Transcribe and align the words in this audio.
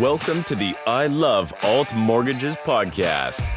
Welcome 0.00 0.44
to 0.44 0.54
the 0.54 0.76
I 0.86 1.06
Love 1.06 1.54
Alt 1.62 1.94
Mortgages 1.94 2.54
podcast, 2.56 3.48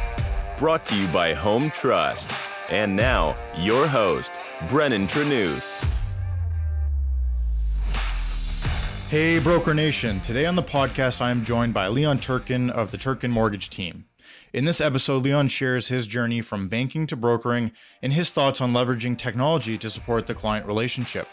brought 0.56 0.86
to 0.86 0.96
you 0.96 1.06
by 1.08 1.34
Home 1.34 1.68
Trust. 1.68 2.32
And 2.70 2.96
now, 2.96 3.36
your 3.58 3.86
host, 3.86 4.32
Brennan 4.66 5.06
Trenuth. 5.06 5.84
Hey, 9.10 9.38
Broker 9.38 9.74
Nation. 9.74 10.22
Today 10.22 10.46
on 10.46 10.56
the 10.56 10.62
podcast, 10.62 11.20
I 11.20 11.30
am 11.30 11.44
joined 11.44 11.74
by 11.74 11.88
Leon 11.88 12.20
Turkin 12.20 12.70
of 12.70 12.90
the 12.90 12.96
Turkin 12.96 13.30
Mortgage 13.30 13.68
team. 13.68 14.06
In 14.54 14.64
this 14.64 14.80
episode, 14.80 15.24
Leon 15.24 15.48
shares 15.48 15.88
his 15.88 16.06
journey 16.06 16.40
from 16.40 16.68
banking 16.68 17.06
to 17.08 17.16
brokering 17.16 17.70
and 18.00 18.14
his 18.14 18.32
thoughts 18.32 18.62
on 18.62 18.72
leveraging 18.72 19.18
technology 19.18 19.76
to 19.76 19.90
support 19.90 20.26
the 20.26 20.34
client 20.34 20.64
relationship. 20.64 21.28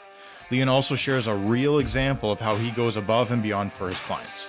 Leon 0.52 0.68
also 0.68 0.96
shares 0.96 1.28
a 1.28 1.36
real 1.36 1.80
example 1.80 2.30
of 2.30 2.42
how 2.42 2.58
he 2.58 2.72
goes 2.72 2.98
above 2.98 3.32
and 3.32 3.42
beyond 3.42 3.72
for 3.72 3.88
his 3.88 4.00
clients. 4.02 4.46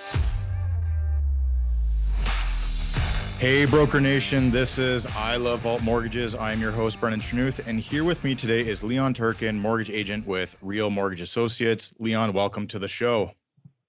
Hey, 3.39 3.63
Broker 3.63 4.01
Nation. 4.01 4.51
This 4.51 4.77
is 4.77 5.05
I 5.15 5.37
Love 5.37 5.65
Alt 5.65 5.81
Mortgages. 5.81 6.35
I'm 6.35 6.59
your 6.59 6.73
host, 6.73 6.99
Brennan 6.99 7.21
Trenuth, 7.21 7.65
and 7.65 7.79
here 7.79 8.03
with 8.03 8.21
me 8.21 8.35
today 8.35 8.59
is 8.59 8.83
Leon 8.83 9.13
Turkin, 9.13 9.57
mortgage 9.57 9.89
agent 9.89 10.27
with 10.27 10.57
Real 10.61 10.89
Mortgage 10.89 11.21
Associates. 11.21 11.93
Leon, 11.99 12.33
welcome 12.33 12.67
to 12.67 12.77
the 12.77 12.87
show. 12.89 13.31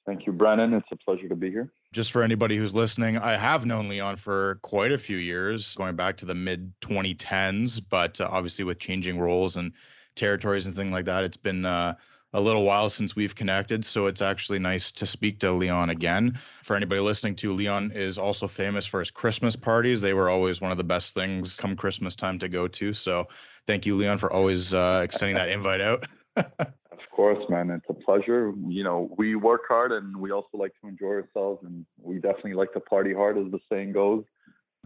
Thank 0.07 0.25
you, 0.25 0.33
Brennan. 0.33 0.73
It's 0.73 0.87
a 0.93 0.97
pleasure 0.97 1.29
to 1.29 1.35
be 1.35 1.51
here. 1.51 1.73
Just 1.93 2.13
for 2.13 2.23
anybody 2.23 2.57
who's 2.57 2.77
listening, 2.77 3.19
I 3.19 3.37
have 3.37 3.67
known 3.67 3.89
Leon 3.89 4.19
for 4.19 4.61
quite 4.63 4.93
a 4.93 4.99
few 4.99 5.17
years, 5.17 5.75
going 5.75 5.97
back 5.97 6.17
to 6.19 6.27
the 6.27 6.35
mid 6.35 6.73
2010s, 6.81 7.83
but 7.91 8.21
uh, 8.21 8.29
obviously 8.31 8.65
with 8.65 8.79
changing 8.79 9.19
roles 9.19 9.57
and 9.57 9.73
territories 10.15 10.67
and 10.67 10.77
things 10.77 10.93
like 10.93 11.07
that, 11.07 11.25
it's 11.25 11.37
been 11.37 11.65
uh, 11.65 11.97
a 12.33 12.41
little 12.41 12.65
while 12.65 12.89
since 12.89 13.17
we've 13.17 13.35
connected, 13.35 13.85
so 13.85 14.07
it's 14.07 14.23
actually 14.23 14.59
nice 14.59 14.93
to 14.93 15.07
speak 15.07 15.41
to 15.41 15.53
Leon 15.53 15.91
again. 15.91 16.39
For 16.63 16.77
anybody 16.77 17.01
listening 17.01 17.35
to, 17.37 17.53
Leon 17.53 17.91
is 17.93 18.19
also 18.19 18.47
famous 18.47 18.87
for 18.87 19.01
his 19.01 19.11
Christmas 19.11 19.57
parties. 19.57 20.01
They 20.01 20.15
were 20.15 20.31
always 20.31 20.61
one 20.61 20.71
of 20.71 20.79
the 20.79 20.85
best 20.85 21.15
things 21.15 21.57
come 21.57 21.75
Christmas 21.75 22.15
time 22.15 22.39
to 22.39 22.49
go 22.49 22.69
to. 22.69 22.93
So 22.93 23.27
thank 23.67 23.85
you, 23.85 23.97
Leon, 23.97 24.19
for 24.19 24.33
always 24.33 24.73
uh, 24.73 25.01
extending 25.03 25.37
that 25.37 25.49
invite 25.49 25.81
out. 25.81 26.07
of 26.37 27.11
course, 27.11 27.43
man. 27.49 27.71
It's 27.71 27.87
a 27.89 27.95
pleasure. 27.95 28.53
You 28.69 28.85
know, 28.85 29.11
we 29.19 29.35
work 29.35 29.63
hard 29.67 29.91
and 29.91 30.17
we 30.17 30.31
also 30.31 30.57
like 30.57 30.73
to 30.83 30.89
enjoy 30.89 31.07
ourselves, 31.07 31.65
and 31.65 31.85
we 32.01 32.17
definitely 32.17 32.55
like 32.55 32.73
to 32.75 32.81
party 32.81 33.13
hard, 33.13 33.39
as 33.39 33.51
the 33.51 33.59
saying 33.71 33.93
goes. 33.93 34.23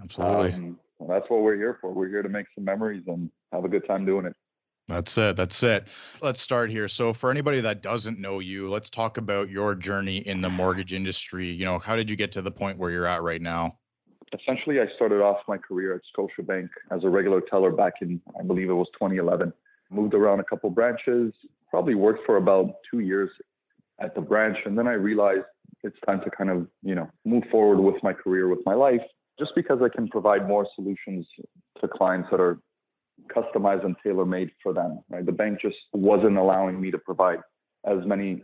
Absolutely. 0.03 0.53
Um, 0.55 0.79
that's 1.09 1.29
what 1.29 1.43
we're 1.43 1.57
here 1.57 1.77
for. 1.81 1.93
We're 1.93 2.09
here 2.09 2.23
to 2.23 2.29
make 2.29 2.47
some 2.55 2.65
memories 2.65 3.05
and 3.07 3.31
have 3.53 3.65
a 3.65 3.69
good 3.69 3.87
time 3.87 4.07
doing 4.07 4.25
it. 4.25 4.35
That's 4.89 5.17
it. 5.17 5.37
That's 5.37 5.63
it. 5.63 5.89
Let's 6.21 6.41
start 6.41 6.71
here. 6.71 6.89
So, 6.89 7.13
for 7.13 7.31
anybody 7.31 7.61
that 7.63 7.83
doesn't 7.83 8.19
know 8.19 8.41
you, 8.41 8.69
let's 8.69 8.91
talk 8.91 9.17
about 9.17 9.49
your 9.49 9.75
journey 9.75 10.19
in 10.19 10.43
the 10.43 10.51
mortgage 10.51 10.93
industry. 10.93 11.51
You 11.51 11.65
know, 11.65 11.79
how 11.79 11.97
did 11.97 12.11
you 12.11 12.17
get 12.17 12.33
to 12.33 12.43
the 12.43 12.51
point 12.51 12.77
where 12.77 12.91
you're 12.91 13.07
at 13.07 13.23
right 13.23 13.41
now? 13.41 13.79
Essentially, 14.39 14.81
I 14.81 14.87
started 14.95 15.23
off 15.23 15.39
my 15.49 15.57
career 15.57 15.95
at 15.95 16.03
Scotiabank 16.15 16.69
as 16.91 17.05
a 17.05 17.09
regular 17.09 17.41
teller 17.41 17.71
back 17.71 17.95
in, 18.03 18.21
I 18.39 18.43
believe 18.43 18.69
it 18.69 18.75
was 18.75 18.89
2011. 18.95 19.53
Moved 19.91 20.13
around 20.13 20.41
a 20.41 20.45
couple 20.45 20.69
branches, 20.71 21.33
probably 21.71 21.95
worked 21.95 22.27
for 22.27 22.37
about 22.37 22.75
two 22.91 22.99
years 22.99 23.31
at 24.01 24.15
the 24.15 24.21
branch. 24.21 24.59
And 24.67 24.77
then 24.77 24.89
I 24.89 24.95
realized 24.95 25.45
it's 25.83 25.97
time 26.05 26.21
to 26.25 26.31
kind 26.31 26.51
of, 26.51 26.67
you 26.83 26.95
know, 26.95 27.09
move 27.25 27.45
forward 27.51 27.81
with 27.81 28.03
my 28.03 28.13
career, 28.13 28.49
with 28.49 28.61
my 28.67 28.75
life, 28.75 29.03
just 29.39 29.53
because 29.55 29.81
I 29.83 29.89
can 29.89 30.09
provide 30.09 30.49
more 30.49 30.67
solutions 30.75 31.27
to 31.81 31.89
clients 31.89 32.29
that 32.31 32.41
are 32.41 32.59
customized 33.35 33.85
and 33.85 33.97
tailor 34.03 34.25
made 34.25 34.51
for 34.63 34.73
them. 34.73 35.01
Right? 35.09 35.25
The 35.25 35.33
bank 35.33 35.61
just 35.61 35.77
wasn't 35.93 36.37
allowing 36.37 36.81
me 36.81 36.91
to 36.91 36.99
provide 36.99 37.39
as 37.85 38.05
many 38.05 38.43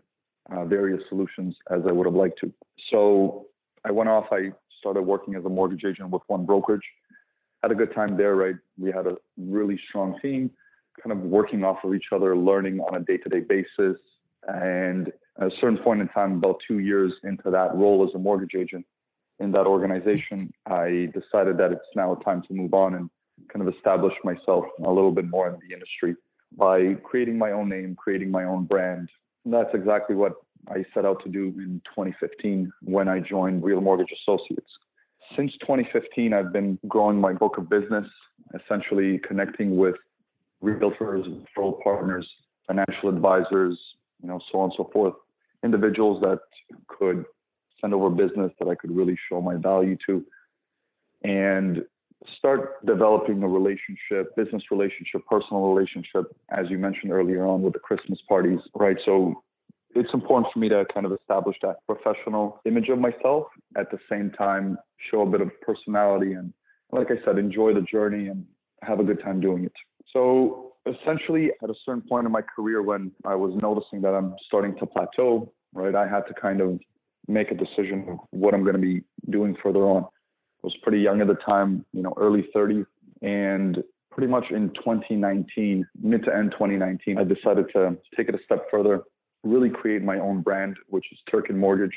uh, 0.50 0.64
various 0.64 1.00
solutions 1.08 1.56
as 1.70 1.80
I 1.88 1.92
would 1.92 2.06
have 2.06 2.14
liked 2.14 2.38
to. 2.40 2.52
So 2.90 3.46
I 3.84 3.90
went 3.90 4.08
off. 4.08 4.26
I 4.30 4.52
started 4.78 5.02
working 5.02 5.34
as 5.34 5.44
a 5.44 5.48
mortgage 5.48 5.84
agent 5.84 6.10
with 6.10 6.22
one 6.26 6.44
brokerage. 6.46 6.82
Had 7.62 7.72
a 7.72 7.74
good 7.74 7.94
time 7.94 8.16
there. 8.16 8.36
Right? 8.36 8.56
We 8.78 8.90
had 8.90 9.06
a 9.06 9.16
really 9.36 9.78
strong 9.88 10.18
team, 10.20 10.50
kind 11.02 11.12
of 11.12 11.24
working 11.24 11.64
off 11.64 11.78
of 11.84 11.94
each 11.94 12.06
other, 12.12 12.36
learning 12.36 12.80
on 12.80 12.94
a 12.96 13.00
day-to-day 13.00 13.40
basis. 13.40 13.98
And 14.48 15.12
at 15.40 15.48
a 15.48 15.50
certain 15.60 15.78
point 15.78 16.00
in 16.00 16.08
time, 16.08 16.32
about 16.34 16.60
two 16.66 16.78
years 16.78 17.12
into 17.24 17.50
that 17.50 17.74
role 17.74 18.06
as 18.08 18.14
a 18.14 18.18
mortgage 18.18 18.54
agent 18.56 18.86
in 19.38 19.52
that 19.52 19.66
organization, 19.66 20.52
I 20.66 21.10
decided 21.14 21.56
that 21.58 21.72
it's 21.72 21.82
now 21.94 22.14
time 22.16 22.42
to 22.48 22.54
move 22.54 22.74
on 22.74 22.94
and 22.94 23.10
kind 23.52 23.66
of 23.66 23.74
establish 23.74 24.14
myself 24.24 24.64
a 24.84 24.90
little 24.90 25.12
bit 25.12 25.28
more 25.28 25.48
in 25.48 25.56
the 25.66 25.74
industry 25.74 26.16
by 26.56 26.94
creating 27.04 27.38
my 27.38 27.52
own 27.52 27.68
name, 27.68 27.94
creating 27.96 28.30
my 28.30 28.44
own 28.44 28.64
brand. 28.64 29.08
And 29.44 29.54
that's 29.54 29.74
exactly 29.74 30.16
what 30.16 30.34
I 30.68 30.84
set 30.94 31.04
out 31.04 31.22
to 31.24 31.30
do 31.30 31.48
in 31.58 31.80
2015 31.94 32.70
when 32.82 33.08
I 33.08 33.20
joined 33.20 33.62
Real 33.62 33.80
Mortgage 33.80 34.12
Associates. 34.22 34.70
Since 35.36 35.52
2015, 35.60 36.32
I've 36.32 36.52
been 36.52 36.78
growing 36.88 37.20
my 37.20 37.32
book 37.32 37.56
of 37.56 37.68
business, 37.68 38.06
essentially 38.54 39.18
connecting 39.26 39.76
with 39.76 39.94
realtors, 40.62 41.24
referral 41.56 41.82
partners, 41.82 42.28
financial 42.66 43.08
advisors, 43.08 43.78
you 44.22 44.28
know, 44.28 44.40
so 44.50 44.60
on 44.60 44.64
and 44.64 44.74
so 44.76 44.90
forth, 44.92 45.14
individuals 45.64 46.20
that 46.22 46.40
could 46.88 47.24
send 47.80 47.94
over 47.94 48.10
business 48.10 48.52
that 48.58 48.68
I 48.68 48.74
could 48.74 48.94
really 48.94 49.16
show 49.28 49.40
my 49.40 49.56
value 49.56 49.96
to. 50.06 50.24
And 51.22 51.84
start 52.36 52.84
developing 52.84 53.42
a 53.42 53.48
relationship, 53.48 54.34
business 54.36 54.62
relationship, 54.70 55.22
personal 55.28 55.72
relationship, 55.72 56.34
as 56.50 56.68
you 56.68 56.78
mentioned 56.78 57.12
earlier 57.12 57.46
on 57.46 57.62
with 57.62 57.72
the 57.72 57.78
Christmas 57.78 58.18
parties, 58.28 58.60
right? 58.74 58.96
So 59.04 59.42
it's 59.94 60.12
important 60.12 60.52
for 60.52 60.58
me 60.58 60.68
to 60.68 60.84
kind 60.92 61.06
of 61.06 61.12
establish 61.12 61.56
that 61.62 61.76
professional 61.86 62.60
image 62.64 62.88
of 62.88 62.98
myself 62.98 63.46
at 63.76 63.90
the 63.90 63.98
same 64.08 64.30
time, 64.30 64.78
show 65.10 65.22
a 65.22 65.26
bit 65.26 65.40
of 65.40 65.50
personality 65.62 66.34
and, 66.34 66.52
like 66.92 67.08
I 67.10 67.24
said, 67.24 67.38
enjoy 67.38 67.74
the 67.74 67.82
journey 67.82 68.28
and 68.28 68.44
have 68.82 69.00
a 69.00 69.04
good 69.04 69.22
time 69.22 69.40
doing 69.40 69.64
it. 69.64 69.72
So 70.12 70.72
essentially, 70.86 71.50
at 71.62 71.70
a 71.70 71.74
certain 71.84 72.02
point 72.02 72.26
in 72.26 72.32
my 72.32 72.42
career, 72.42 72.82
when 72.82 73.12
I 73.24 73.34
was 73.34 73.54
noticing 73.60 74.00
that 74.02 74.14
I'm 74.14 74.34
starting 74.46 74.76
to 74.78 74.86
plateau, 74.86 75.52
right, 75.72 75.94
I 75.94 76.06
had 76.08 76.26
to 76.26 76.34
kind 76.34 76.60
of 76.60 76.80
make 77.28 77.50
a 77.50 77.54
decision 77.54 78.06
of 78.08 78.18
what 78.30 78.54
I'm 78.54 78.62
going 78.62 78.74
to 78.74 78.80
be 78.80 79.02
doing 79.30 79.56
further 79.62 79.84
on 79.84 80.06
was 80.62 80.76
pretty 80.82 81.00
young 81.00 81.20
at 81.20 81.26
the 81.26 81.34
time, 81.34 81.84
you 81.92 82.02
know, 82.02 82.14
early 82.16 82.48
30s. 82.54 82.86
And 83.22 83.82
pretty 84.10 84.28
much 84.28 84.50
in 84.50 84.70
2019, 84.70 85.86
mid 86.02 86.24
to 86.24 86.34
end 86.34 86.52
2019, 86.52 87.18
I 87.18 87.24
decided 87.24 87.66
to 87.74 87.96
take 88.16 88.28
it 88.28 88.34
a 88.34 88.38
step 88.44 88.66
further, 88.70 89.02
really 89.42 89.70
create 89.70 90.02
my 90.02 90.18
own 90.18 90.42
brand, 90.42 90.76
which 90.88 91.06
is 91.12 91.18
Turkin 91.30 91.58
Mortgage, 91.58 91.96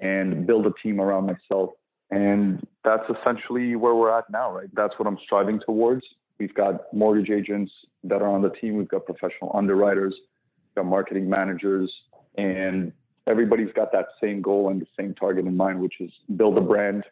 and 0.00 0.46
build 0.46 0.66
a 0.66 0.72
team 0.82 1.00
around 1.00 1.26
myself. 1.26 1.70
And 2.10 2.66
that's 2.84 3.04
essentially 3.08 3.76
where 3.76 3.94
we're 3.94 4.16
at 4.16 4.28
now, 4.30 4.52
right? 4.52 4.68
That's 4.74 4.94
what 4.98 5.06
I'm 5.06 5.18
striving 5.24 5.60
towards. 5.64 6.02
We've 6.38 6.54
got 6.54 6.92
mortgage 6.92 7.30
agents 7.30 7.72
that 8.04 8.20
are 8.20 8.28
on 8.28 8.42
the 8.42 8.50
team. 8.50 8.76
We've 8.76 8.88
got 8.88 9.06
professional 9.06 9.52
underwriters, 9.54 10.14
we've 10.14 10.82
got 10.82 10.90
marketing 10.90 11.28
managers, 11.28 11.92
and 12.36 12.92
everybody's 13.26 13.72
got 13.74 13.92
that 13.92 14.06
same 14.22 14.42
goal 14.42 14.68
and 14.70 14.80
the 14.80 14.86
same 14.98 15.14
target 15.14 15.46
in 15.46 15.56
mind, 15.56 15.80
which 15.80 15.94
is 16.00 16.10
build 16.36 16.58
a 16.58 16.60
brand, 16.60 17.04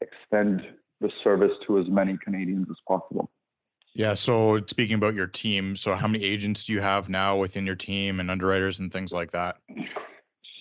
extend 0.00 0.62
the 1.00 1.10
service 1.24 1.52
to 1.66 1.78
as 1.78 1.88
many 1.88 2.18
Canadians 2.22 2.66
as 2.70 2.76
possible. 2.86 3.30
Yeah. 3.94 4.14
So 4.14 4.60
speaking 4.66 4.94
about 4.94 5.14
your 5.14 5.26
team, 5.26 5.74
so 5.74 5.94
how 5.94 6.06
many 6.06 6.24
agents 6.24 6.64
do 6.64 6.72
you 6.72 6.80
have 6.80 7.08
now 7.08 7.36
within 7.36 7.66
your 7.66 7.74
team 7.74 8.20
and 8.20 8.30
underwriters 8.30 8.78
and 8.78 8.92
things 8.92 9.12
like 9.12 9.32
that? 9.32 9.56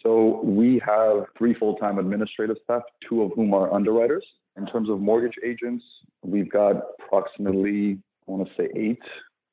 So 0.04 0.42
we 0.44 0.82
have 0.86 1.26
three 1.38 1.54
full-time 1.54 2.00
administrative 2.00 2.58
staff, 2.64 2.82
two 3.08 3.22
of 3.22 3.32
whom 3.36 3.54
are 3.54 3.72
underwriters. 3.74 4.26
In 4.58 4.66
terms 4.66 4.90
of 4.90 5.00
mortgage 5.00 5.36
agents, 5.46 5.84
we've 6.24 6.52
got 6.52 6.82
approximately, 7.00 8.00
I 8.28 8.32
want 8.32 8.48
to 8.48 8.54
say 8.56 8.70
eight, 8.76 9.02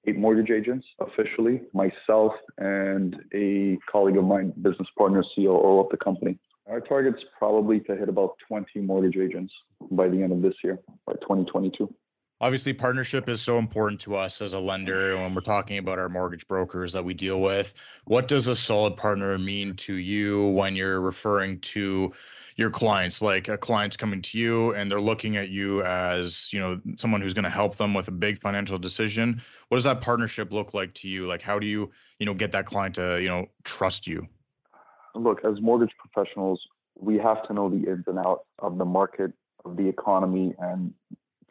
eight 0.07 0.17
mortgage 0.17 0.51
agents 0.51 0.87
officially, 1.01 1.63
myself 1.75 2.33
and 2.59 3.17
a 3.35 3.77
colleague 3.91 4.17
of 4.17 4.25
mine, 4.25 4.53
business 4.63 4.89
partner, 4.97 5.23
COO 5.35 5.81
of 5.81 5.89
the 5.91 5.97
company. 5.97 6.39
Our 6.69 6.81
target's 6.81 7.23
probably 7.39 7.79
to 7.81 7.97
hit 7.97 8.09
about 8.09 8.37
20 8.49 8.81
mortgage 8.81 9.17
agents 9.17 9.53
by 9.93 10.09
the 10.09 10.21
end 10.21 10.33
of 10.33 10.43
this 10.43 10.55
year, 10.65 10.81
by 11.07 11.13
2022. 11.15 11.93
Obviously, 12.41 12.73
partnership 12.75 13.29
is 13.29 13.41
so 13.41 13.59
important 13.59 14.01
to 14.03 14.17
us 14.17 14.43
as 14.43 14.53
a 14.53 14.59
lender 14.59 15.17
when 15.17 15.35
we're 15.35 15.41
talking 15.41 15.79
about 15.79 15.99
our 15.99 16.09
mortgage 16.09 16.47
brokers 16.49 16.93
that 16.93 17.05
we 17.05 17.15
deal 17.15 17.41
with. 17.41 17.73
What 18.05 18.29
does 18.29 18.49
a 18.49 18.55
solid 18.55 18.97
partner 18.97 19.39
mean 19.39 19.75
to 19.77 19.95
you 19.95 20.49
when 20.49 20.77
you're 20.77 21.01
referring 21.01 21.61
to 21.61 22.13
your 22.57 22.69
clients? 22.69 23.23
Like 23.23 23.49
a 23.49 23.57
client's 23.57 23.97
coming 23.97 24.21
to 24.21 24.39
you 24.39 24.75
and 24.75 24.91
they're 24.91 25.01
looking 25.01 25.39
at 25.39 25.49
you 25.49 25.83
as, 25.85 26.53
you 26.53 26.61
know, 26.61 26.79
someone 26.97 27.23
who's 27.23 27.33
going 27.33 27.45
to 27.45 27.51
help 27.51 27.77
them 27.77 27.95
with 27.95 28.09
a 28.09 28.13
big 28.13 28.41
financial 28.41 28.77
decision. 28.77 29.41
What 29.69 29.79
does 29.79 29.85
that 29.85 30.03
partnership 30.03 30.53
look 30.53 30.75
like 30.75 30.93
to 30.95 31.09
you? 31.09 31.27
Like 31.27 31.41
how 31.41 31.59
do 31.59 31.67
you, 31.67 31.91
you 32.19 32.27
know, 32.27 32.35
get 32.35 32.53
that 32.53 32.67
client 32.67 32.97
to, 32.97 33.19
you 33.23 33.29
know, 33.29 33.47
trust 33.65 34.07
you? 34.07 34.27
Look, 35.19 35.45
as 35.45 35.61
mortgage 35.61 35.93
professionals, 35.99 36.61
we 36.99 37.19
have 37.19 37.47
to 37.47 37.53
know 37.53 37.69
the 37.69 37.91
ins 37.91 38.05
and 38.07 38.19
outs 38.19 38.45
of 38.59 38.79
the 38.79 38.85
market, 38.85 39.33
of 39.65 39.77
the 39.77 39.89
economy, 39.89 40.55
and 40.59 40.93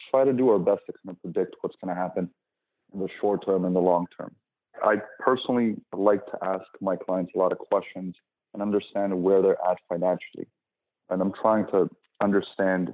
try 0.10 0.24
to 0.24 0.34
do 0.34 0.50
our 0.50 0.60
best 0.60 0.82
to 0.88 0.94
kind 0.94 1.16
of 1.16 1.22
predict 1.22 1.56
what's 1.62 1.76
going 1.84 1.94
to 1.94 2.00
happen 2.00 2.30
in 2.94 3.00
the 3.00 3.10
short 3.20 3.46
term 3.46 3.66
and 3.66 3.76
the 3.76 3.80
long 3.80 4.06
term. 4.18 4.34
I 4.84 4.96
personally 5.20 5.76
like 5.94 6.26
to 6.28 6.38
ask 6.44 6.66
my 6.82 6.96
clients 6.96 7.32
a 7.36 7.38
lot 7.38 7.52
of 7.52 7.60
questions 7.60 8.16
and 8.54 8.62
understand 8.62 9.22
where 9.22 9.42
they're 9.42 9.58
at 9.70 9.78
financially. 9.90 10.48
and 11.10 11.22
I'm 11.22 11.34
trying 11.40 11.68
to 11.68 11.90
understand 12.22 12.94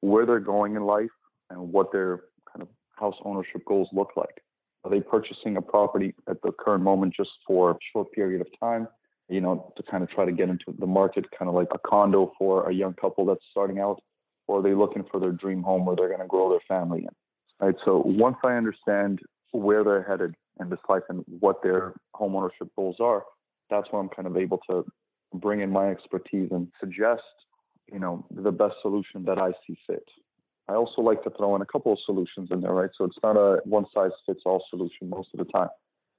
where 0.00 0.26
they're 0.26 0.40
going 0.40 0.76
in 0.76 0.84
life 0.84 1.08
and 1.48 1.72
what 1.72 1.92
their 1.92 2.24
kind 2.50 2.62
of 2.62 2.68
house 2.96 3.14
ownership 3.24 3.64
goals 3.66 3.88
look 3.92 4.10
like. 4.16 4.42
Are 4.84 4.90
they 4.90 5.00
purchasing 5.00 5.56
a 5.56 5.62
property 5.62 6.14
at 6.28 6.40
the 6.42 6.52
current 6.52 6.82
moment 6.84 7.14
just 7.14 7.30
for 7.46 7.70
a 7.70 7.76
short 7.92 8.12
period 8.12 8.40
of 8.40 8.46
time, 8.58 8.88
you 9.30 9.40
know, 9.40 9.72
to 9.76 9.82
kind 9.84 10.02
of 10.02 10.10
try 10.10 10.24
to 10.24 10.32
get 10.32 10.48
into 10.48 10.74
the 10.78 10.86
market, 10.86 11.24
kind 11.36 11.48
of 11.48 11.54
like 11.54 11.68
a 11.72 11.78
condo 11.78 12.32
for 12.36 12.68
a 12.68 12.74
young 12.74 12.94
couple 12.94 13.24
that's 13.24 13.44
starting 13.50 13.78
out? 13.78 14.00
Or 14.48 14.58
are 14.58 14.62
they 14.62 14.74
looking 14.74 15.04
for 15.10 15.20
their 15.20 15.30
dream 15.30 15.62
home 15.62 15.86
where 15.86 15.94
they're 15.94 16.08
going 16.08 16.20
to 16.20 16.26
grow 16.26 16.50
their 16.50 16.60
family 16.66 17.00
in? 17.00 17.64
Right. 17.64 17.76
So 17.84 18.02
once 18.04 18.36
I 18.44 18.54
understand 18.54 19.20
where 19.52 19.84
they're 19.84 20.02
headed 20.02 20.34
in 20.60 20.70
this 20.70 20.80
life 20.88 21.02
and 21.08 21.24
what 21.26 21.62
their 21.62 21.94
home 22.14 22.34
ownership 22.34 22.68
goals 22.74 22.96
are, 22.98 23.22
that's 23.70 23.86
when 23.90 24.02
I'm 24.02 24.08
kind 24.08 24.26
of 24.26 24.36
able 24.36 24.58
to 24.68 24.84
bring 25.34 25.60
in 25.60 25.70
my 25.70 25.90
expertise 25.90 26.48
and 26.50 26.68
suggest, 26.80 27.22
you 27.92 28.00
know, 28.00 28.26
the 28.30 28.50
best 28.50 28.74
solution 28.82 29.24
that 29.26 29.38
I 29.38 29.52
see 29.66 29.78
fit. 29.86 30.04
I 30.68 30.74
also 30.74 31.02
like 31.02 31.22
to 31.24 31.30
throw 31.30 31.54
in 31.54 31.62
a 31.62 31.66
couple 31.66 31.92
of 31.92 31.98
solutions 32.04 32.48
in 32.50 32.60
there, 32.60 32.72
right? 32.72 32.90
So 32.96 33.04
it's 33.04 33.18
not 33.22 33.36
a 33.36 33.60
one 33.64 33.84
size 33.94 34.10
fits 34.26 34.42
all 34.46 34.64
solution 34.70 35.10
most 35.10 35.28
of 35.34 35.38
the 35.38 35.52
time. 35.52 35.68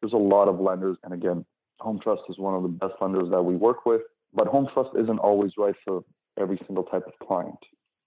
There's 0.02 0.14
a 0.14 0.18
lot 0.18 0.48
of 0.48 0.60
lenders, 0.60 0.98
and 1.04 1.14
again, 1.14 1.46
Home 1.81 2.00
Trust 2.00 2.22
is 2.30 2.38
one 2.38 2.56
of 2.56 2.63
the 2.63 2.69
best 2.69 2.94
lenders 3.01 3.30
that 3.31 3.42
we 3.42 3.56
work 3.56 3.86
with, 3.86 4.01
but 4.33 4.48
Home 4.48 4.68
Trust 4.74 4.92
isn't 4.98 5.19
always 5.19 5.51
right 5.57 5.75
for 5.86 6.04
every 6.39 6.60
single 6.66 6.83
type 6.83 7.04
of 7.07 7.28
client, 7.28 7.57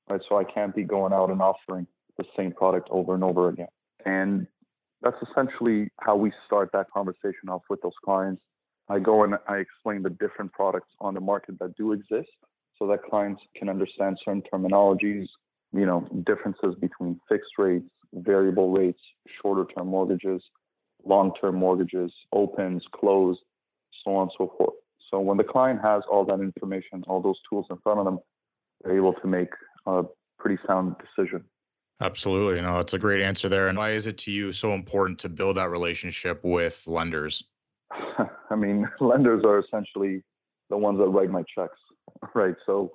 right? 0.08 0.20
So 0.28 0.38
I 0.38 0.44
can't 0.44 0.74
be 0.74 0.84
going 0.84 1.12
out 1.12 1.30
and 1.30 1.42
offering 1.42 1.86
the 2.16 2.24
same 2.36 2.52
product 2.52 2.88
over 2.90 3.14
and 3.14 3.24
over 3.24 3.48
again. 3.48 3.68
And 4.06 4.46
that's 5.02 5.16
essentially 5.30 5.88
how 6.00 6.16
we 6.16 6.32
start 6.46 6.70
that 6.72 6.86
conversation 6.90 7.48
off 7.48 7.62
with 7.68 7.82
those 7.82 7.92
clients. 8.04 8.40
I 8.88 8.98
go 8.98 9.24
and 9.24 9.34
I 9.48 9.56
explain 9.56 10.02
the 10.02 10.10
different 10.10 10.52
products 10.52 10.88
on 11.00 11.14
the 11.14 11.20
market 11.20 11.58
that 11.58 11.76
do 11.76 11.92
exist 11.92 12.30
so 12.78 12.86
that 12.88 13.02
clients 13.02 13.42
can 13.56 13.68
understand 13.68 14.18
certain 14.24 14.42
terminologies, 14.52 15.26
you 15.72 15.86
know, 15.86 16.06
differences 16.26 16.74
between 16.80 17.18
fixed 17.28 17.52
rates, 17.58 17.86
variable 18.14 18.70
rates, 18.72 19.00
shorter 19.40 19.64
term 19.76 19.88
mortgages, 19.88 20.42
long 21.04 21.32
term 21.40 21.56
mortgages, 21.56 22.12
opens, 22.32 22.82
close, 22.94 23.36
so 24.04 24.16
on 24.16 24.22
and 24.22 24.30
so 24.36 24.52
forth. 24.58 24.74
So 25.10 25.20
when 25.20 25.36
the 25.36 25.44
client 25.44 25.80
has 25.82 26.02
all 26.10 26.24
that 26.26 26.40
information, 26.40 27.04
all 27.06 27.20
those 27.20 27.38
tools 27.48 27.66
in 27.70 27.76
front 27.78 28.00
of 28.00 28.04
them, 28.04 28.18
they're 28.82 28.96
able 28.96 29.14
to 29.14 29.26
make 29.26 29.50
a 29.86 30.02
pretty 30.38 30.60
sound 30.66 30.96
decision. 30.98 31.44
Absolutely. 32.00 32.60
No, 32.60 32.76
that's 32.78 32.92
a 32.92 32.98
great 32.98 33.22
answer 33.22 33.48
there. 33.48 33.68
And 33.68 33.78
why 33.78 33.92
is 33.92 34.06
it 34.06 34.18
to 34.18 34.30
you 34.30 34.52
so 34.52 34.72
important 34.72 35.18
to 35.20 35.28
build 35.28 35.56
that 35.56 35.70
relationship 35.70 36.40
with 36.42 36.82
lenders? 36.86 37.44
I 38.50 38.56
mean, 38.56 38.88
lenders 39.00 39.44
are 39.44 39.60
essentially 39.60 40.22
the 40.70 40.76
ones 40.76 40.98
that 40.98 41.06
write 41.06 41.30
my 41.30 41.44
checks, 41.54 41.78
right? 42.34 42.56
So 42.66 42.92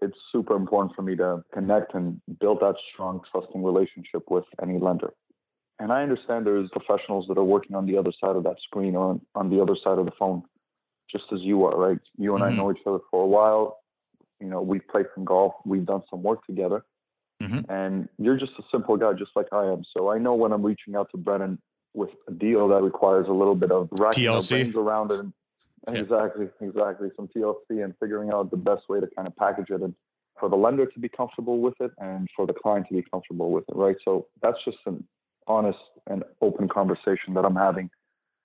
it's 0.00 0.16
super 0.32 0.56
important 0.56 0.94
for 0.96 1.02
me 1.02 1.14
to 1.16 1.42
connect 1.54 1.94
and 1.94 2.20
build 2.40 2.60
that 2.60 2.74
strong, 2.92 3.20
trusting 3.30 3.62
relationship 3.62 4.22
with 4.28 4.44
any 4.60 4.78
lender. 4.78 5.12
And 5.78 5.92
I 5.92 6.02
understand 6.02 6.46
there's 6.46 6.70
professionals 6.70 7.26
that 7.28 7.38
are 7.38 7.44
working 7.44 7.74
on 7.74 7.86
the 7.86 7.96
other 7.96 8.12
side 8.20 8.36
of 8.36 8.44
that 8.44 8.56
screen 8.62 8.94
or 8.94 9.20
on 9.34 9.50
the 9.50 9.60
other 9.60 9.76
side 9.82 9.98
of 9.98 10.04
the 10.04 10.12
phone, 10.18 10.42
just 11.10 11.24
as 11.32 11.40
you 11.40 11.64
are, 11.64 11.76
right? 11.76 11.98
You 12.18 12.34
and 12.34 12.44
mm-hmm. 12.44 12.52
I 12.52 12.56
know 12.56 12.70
each 12.70 12.82
other 12.86 12.98
for 13.10 13.24
a 13.24 13.26
while. 13.26 13.78
You 14.40 14.48
know, 14.48 14.60
we've 14.60 14.86
played 14.88 15.06
some 15.14 15.24
golf, 15.24 15.54
we've 15.64 15.86
done 15.86 16.02
some 16.10 16.22
work 16.22 16.44
together. 16.46 16.84
Mm-hmm. 17.42 17.70
And 17.70 18.08
you're 18.18 18.36
just 18.36 18.52
a 18.58 18.62
simple 18.70 18.96
guy, 18.96 19.12
just 19.14 19.32
like 19.34 19.46
I 19.52 19.66
am. 19.66 19.82
So 19.96 20.10
I 20.10 20.18
know 20.18 20.34
when 20.34 20.52
I'm 20.52 20.64
reaching 20.64 20.94
out 20.94 21.10
to 21.10 21.16
Brennan 21.16 21.58
with 21.94 22.10
a 22.28 22.32
deal 22.32 22.68
that 22.68 22.82
requires 22.82 23.26
a 23.28 23.32
little 23.32 23.54
bit 23.54 23.70
of 23.70 23.88
racking 23.90 24.24
TLC. 24.24 24.74
around 24.74 25.10
it. 25.10 25.20
And 25.20 25.32
yeah. 25.88 26.02
Exactly, 26.02 26.48
exactly. 26.60 27.08
Some 27.16 27.28
TLC 27.28 27.84
and 27.84 27.94
figuring 27.98 28.30
out 28.32 28.50
the 28.50 28.56
best 28.56 28.88
way 28.88 29.00
to 29.00 29.08
kind 29.16 29.26
of 29.26 29.34
package 29.36 29.70
it 29.70 29.82
and 29.82 29.94
for 30.38 30.48
the 30.48 30.56
lender 30.56 30.86
to 30.86 30.98
be 30.98 31.08
comfortable 31.08 31.60
with 31.60 31.74
it 31.80 31.90
and 31.98 32.28
for 32.34 32.46
the 32.46 32.52
client 32.52 32.86
to 32.88 32.94
be 32.94 33.04
comfortable 33.10 33.50
with 33.50 33.64
it, 33.68 33.76
right? 33.76 33.96
So 34.04 34.26
that's 34.40 34.58
just 34.64 34.78
an 34.86 35.04
honest 35.46 35.78
and 36.06 36.24
open 36.40 36.68
conversation 36.68 37.34
that 37.34 37.44
I'm 37.44 37.56
having 37.56 37.90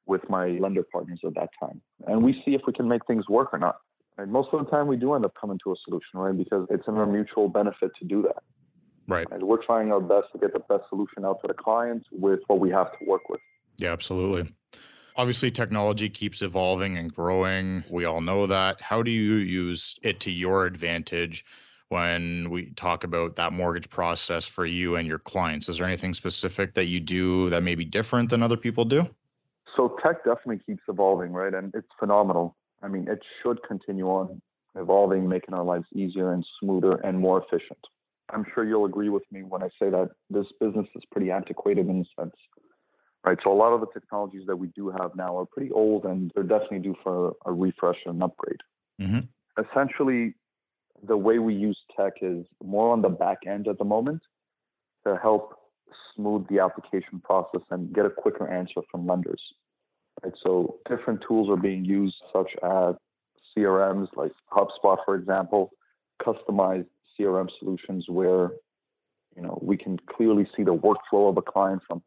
with 0.05 0.21
my 0.29 0.47
lender 0.47 0.83
partners 0.91 1.19
at 1.25 1.35
that 1.35 1.49
time. 1.59 1.81
And 2.07 2.23
we 2.23 2.41
see 2.45 2.53
if 2.53 2.61
we 2.65 2.73
can 2.73 2.88
make 2.88 3.05
things 3.05 3.27
work 3.27 3.49
or 3.51 3.59
not. 3.59 3.77
And 4.17 4.31
most 4.31 4.49
of 4.51 4.63
the 4.63 4.71
time 4.71 4.88
we 4.88 4.97
do 4.97 5.13
end 5.13 5.25
up 5.25 5.33
coming 5.39 5.59
to 5.63 5.71
a 5.71 5.75
solution, 5.85 6.19
right? 6.19 6.35
Because 6.35 6.65
it's 6.69 6.88
in 6.88 6.95
our 6.95 7.05
mutual 7.05 7.49
benefit 7.49 7.91
to 7.99 8.05
do 8.05 8.21
that. 8.23 8.41
Right. 9.07 9.27
And 9.31 9.44
we're 9.44 9.63
trying 9.63 9.91
our 9.91 10.01
best 10.01 10.27
to 10.33 10.39
get 10.39 10.53
the 10.53 10.59
best 10.59 10.89
solution 10.89 11.23
out 11.23 11.39
to 11.41 11.47
the 11.47 11.53
clients 11.53 12.07
with 12.11 12.39
what 12.47 12.59
we 12.59 12.69
have 12.71 12.91
to 12.97 13.05
work 13.05 13.29
with. 13.29 13.39
Yeah, 13.77 13.91
absolutely. 13.91 14.51
Obviously, 15.15 15.50
technology 15.50 16.09
keeps 16.09 16.41
evolving 16.41 16.97
and 16.97 17.13
growing. 17.13 17.83
We 17.89 18.05
all 18.05 18.21
know 18.21 18.47
that. 18.47 18.81
How 18.81 19.01
do 19.01 19.11
you 19.11 19.35
use 19.35 19.95
it 20.03 20.19
to 20.21 20.31
your 20.31 20.65
advantage 20.65 21.45
when 21.89 22.50
we 22.50 22.72
talk 22.72 23.04
about 23.04 23.36
that 23.38 23.54
mortgage 23.54 23.89
process 23.89 24.45
for 24.45 24.66
you 24.66 24.95
and 24.95 25.07
your 25.07 25.19
clients? 25.19 25.69
Is 25.69 25.78
there 25.78 25.88
anything 25.88 26.13
specific 26.13 26.74
that 26.74 26.86
you 26.86 27.00
do 27.00 27.50
that 27.50 27.62
may 27.62 27.75
be 27.75 27.86
different 27.86 28.30
than 28.30 28.44
other 28.44 28.57
people 28.57 28.86
do? 28.86 29.07
So, 29.75 29.95
tech 30.04 30.24
definitely 30.25 30.60
keeps 30.66 30.84
evolving, 30.88 31.31
right? 31.31 31.54
And 31.54 31.74
it's 31.75 31.88
phenomenal. 32.00 32.56
I 32.81 32.88
mean, 32.88 33.07
it 33.07 33.19
should 33.42 33.60
continue 33.68 34.07
on 34.07 34.42
evolving, 34.75 35.28
making 35.28 35.54
our 35.54 35.63
lives 35.63 35.86
easier 35.94 36.34
and 36.34 36.45
smoother 36.60 36.94
and 37.04 37.19
more 37.19 37.44
efficient. 37.44 37.80
I'm 38.34 38.45
sure 38.54 38.66
you'll 38.66 38.86
agree 38.86 39.10
with 39.10 39.24
me 39.31 39.44
when 39.44 39.63
I 39.63 39.69
say 39.80 39.89
that 39.89 40.10
this 40.30 40.45
business 40.60 40.88
is 40.95 41.04
pretty 41.12 41.31
antiquated 41.31 41.88
in 41.88 42.01
a 42.01 42.22
sense, 42.22 42.36
right? 43.25 43.38
So 43.44 43.51
a 43.51 43.56
lot 43.56 43.74
of 43.74 43.80
the 43.80 43.88
technologies 43.94 44.44
that 44.48 44.57
we 44.57 44.68
do 44.75 44.89
have 44.89 45.16
now 45.16 45.38
are 45.38 45.45
pretty 45.45 45.72
old 45.72 46.06
and 46.06 46.31
they're 46.36 46.44
definitely 46.44 46.80
due 46.80 46.95
for 47.04 47.34
a 47.45 47.54
refresh 47.54 47.98
and 48.06 48.22
upgrade. 48.22 48.60
Mm-hmm. 49.01 49.19
Essentially, 49.63 50.36
the 51.05 51.17
way 51.17 51.39
we 51.39 51.53
use 51.53 51.77
tech 51.95 52.13
is 52.21 52.45
more 52.63 52.91
on 52.91 53.01
the 53.01 53.09
back 53.09 53.39
end 53.47 53.67
at 53.67 53.77
the 53.77 53.85
moment 53.85 54.21
to 55.05 55.17
help 55.21 55.53
smooth 56.15 56.45
the 56.49 56.59
application 56.59 57.21
process 57.23 57.61
and 57.69 57.94
get 57.94 58.05
a 58.05 58.09
quicker 58.09 58.47
answer 58.47 58.81
from 58.91 59.05
lenders. 59.05 59.41
Right? 60.23 60.33
So 60.44 60.77
different 60.89 61.23
tools 61.27 61.49
are 61.49 61.61
being 61.61 61.85
used, 61.85 62.15
such 62.33 62.49
as 62.63 62.95
CRMs 63.55 64.07
like 64.15 64.31
HubSpot, 64.51 64.97
for 65.05 65.15
example, 65.15 65.71
customized 66.21 66.88
CRM 67.19 67.50
solutions 67.59 68.05
where 68.07 68.51
you 69.35 69.43
know 69.43 69.59
we 69.61 69.77
can 69.77 69.97
clearly 70.15 70.47
see 70.55 70.63
the 70.63 70.75
workflow 70.75 71.29
of 71.29 71.38
a 71.38 71.41
client 71.41 71.81
from 71.88 72.01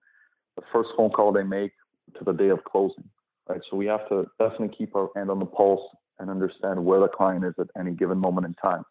the 0.56 0.62
first 0.72 0.90
phone 0.96 1.10
call 1.10 1.32
they 1.32 1.42
make 1.42 1.72
to 2.18 2.24
the 2.24 2.32
day 2.32 2.48
of 2.48 2.62
closing. 2.64 3.04
Right. 3.48 3.60
So 3.70 3.76
we 3.76 3.86
have 3.86 4.08
to 4.08 4.26
definitely 4.38 4.76
keep 4.76 4.94
our 4.94 5.08
hand 5.16 5.30
on 5.30 5.38
the 5.38 5.46
pulse 5.46 5.82
and 6.20 6.30
understand 6.30 6.84
where 6.84 7.00
the 7.00 7.08
client 7.08 7.44
is 7.44 7.54
at 7.58 7.66
any 7.78 7.92
given 7.92 8.18
moment 8.18 8.46
in 8.46 8.54
time. 8.54 8.84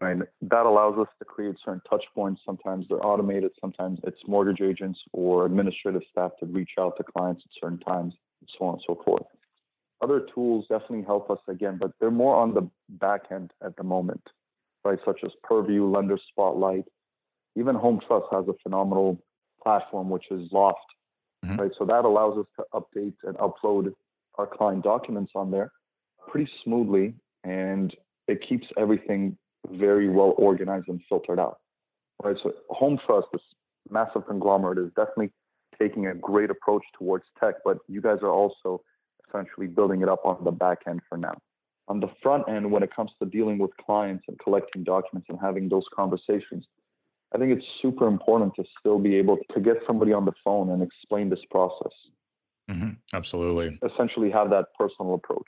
Right. 0.00 0.18
That 0.42 0.66
allows 0.66 0.98
us 0.98 1.06
to 1.20 1.24
create 1.24 1.54
certain 1.64 1.80
touch 1.88 2.04
points. 2.14 2.42
Sometimes 2.44 2.86
they're 2.88 3.04
automated, 3.06 3.52
sometimes 3.60 4.00
it's 4.02 4.18
mortgage 4.26 4.60
agents 4.60 4.98
or 5.12 5.46
administrative 5.46 6.02
staff 6.10 6.32
to 6.40 6.46
reach 6.46 6.72
out 6.80 6.96
to 6.96 7.04
clients 7.04 7.42
at 7.46 7.62
certain 7.62 7.78
times, 7.78 8.12
and 8.40 8.50
so 8.58 8.66
on 8.66 8.74
and 8.74 8.82
so 8.86 9.00
forth. 9.04 9.22
Other 10.02 10.26
tools 10.34 10.66
definitely 10.68 11.04
help 11.04 11.30
us 11.30 11.38
again, 11.48 11.78
but 11.80 11.92
they're 12.00 12.10
more 12.10 12.34
on 12.34 12.54
the 12.54 12.68
back 12.90 13.22
end 13.30 13.52
at 13.64 13.76
the 13.76 13.84
moment 13.84 14.20
right, 14.84 14.98
such 15.04 15.20
as 15.24 15.30
Purview, 15.42 15.86
Lender 15.86 16.18
Spotlight. 16.30 16.84
Even 17.56 17.74
Home 17.74 18.00
Trust 18.06 18.26
has 18.32 18.46
a 18.48 18.54
phenomenal 18.62 19.18
platform, 19.62 20.10
which 20.10 20.26
is 20.30 20.48
Loft, 20.52 20.78
mm-hmm. 21.44 21.60
right? 21.60 21.70
So 21.78 21.84
that 21.86 22.04
allows 22.04 22.38
us 22.38 22.46
to 22.58 22.64
update 22.74 23.14
and 23.24 23.36
upload 23.38 23.92
our 24.36 24.46
client 24.46 24.84
documents 24.84 25.32
on 25.34 25.50
there 25.50 25.70
pretty 26.28 26.50
smoothly, 26.62 27.14
and 27.44 27.94
it 28.28 28.40
keeps 28.46 28.66
everything 28.76 29.36
very 29.70 30.08
well 30.08 30.34
organized 30.36 30.88
and 30.88 31.00
filtered 31.08 31.38
out, 31.38 31.58
right? 32.22 32.36
So 32.42 32.52
Home 32.70 32.98
Trust, 33.06 33.28
this 33.32 33.42
massive 33.90 34.26
conglomerate, 34.26 34.78
is 34.78 34.90
definitely 34.96 35.30
taking 35.78 36.06
a 36.06 36.14
great 36.14 36.50
approach 36.50 36.82
towards 36.98 37.24
tech, 37.40 37.56
but 37.64 37.78
you 37.88 38.00
guys 38.00 38.18
are 38.22 38.30
also 38.30 38.82
essentially 39.28 39.66
building 39.66 40.02
it 40.02 40.08
up 40.08 40.24
on 40.24 40.42
the 40.44 40.50
back 40.50 40.78
end 40.86 41.00
for 41.08 41.18
now 41.18 41.34
on 41.88 42.00
the 42.00 42.08
front 42.22 42.48
end 42.48 42.70
when 42.70 42.82
it 42.82 42.94
comes 42.94 43.10
to 43.20 43.28
dealing 43.28 43.58
with 43.58 43.70
clients 43.84 44.24
and 44.28 44.38
collecting 44.38 44.84
documents 44.84 45.28
and 45.28 45.38
having 45.40 45.68
those 45.68 45.84
conversations 45.94 46.64
i 47.34 47.38
think 47.38 47.52
it's 47.52 47.66
super 47.82 48.06
important 48.06 48.52
to 48.54 48.64
still 48.78 48.98
be 48.98 49.16
able 49.16 49.38
to 49.52 49.60
get 49.60 49.76
somebody 49.86 50.12
on 50.12 50.24
the 50.24 50.32
phone 50.42 50.70
and 50.70 50.82
explain 50.82 51.28
this 51.28 51.44
process 51.50 51.92
mm-hmm. 52.70 52.90
absolutely 53.12 53.78
essentially 53.92 54.30
have 54.30 54.50
that 54.50 54.66
personal 54.78 55.14
approach 55.14 55.46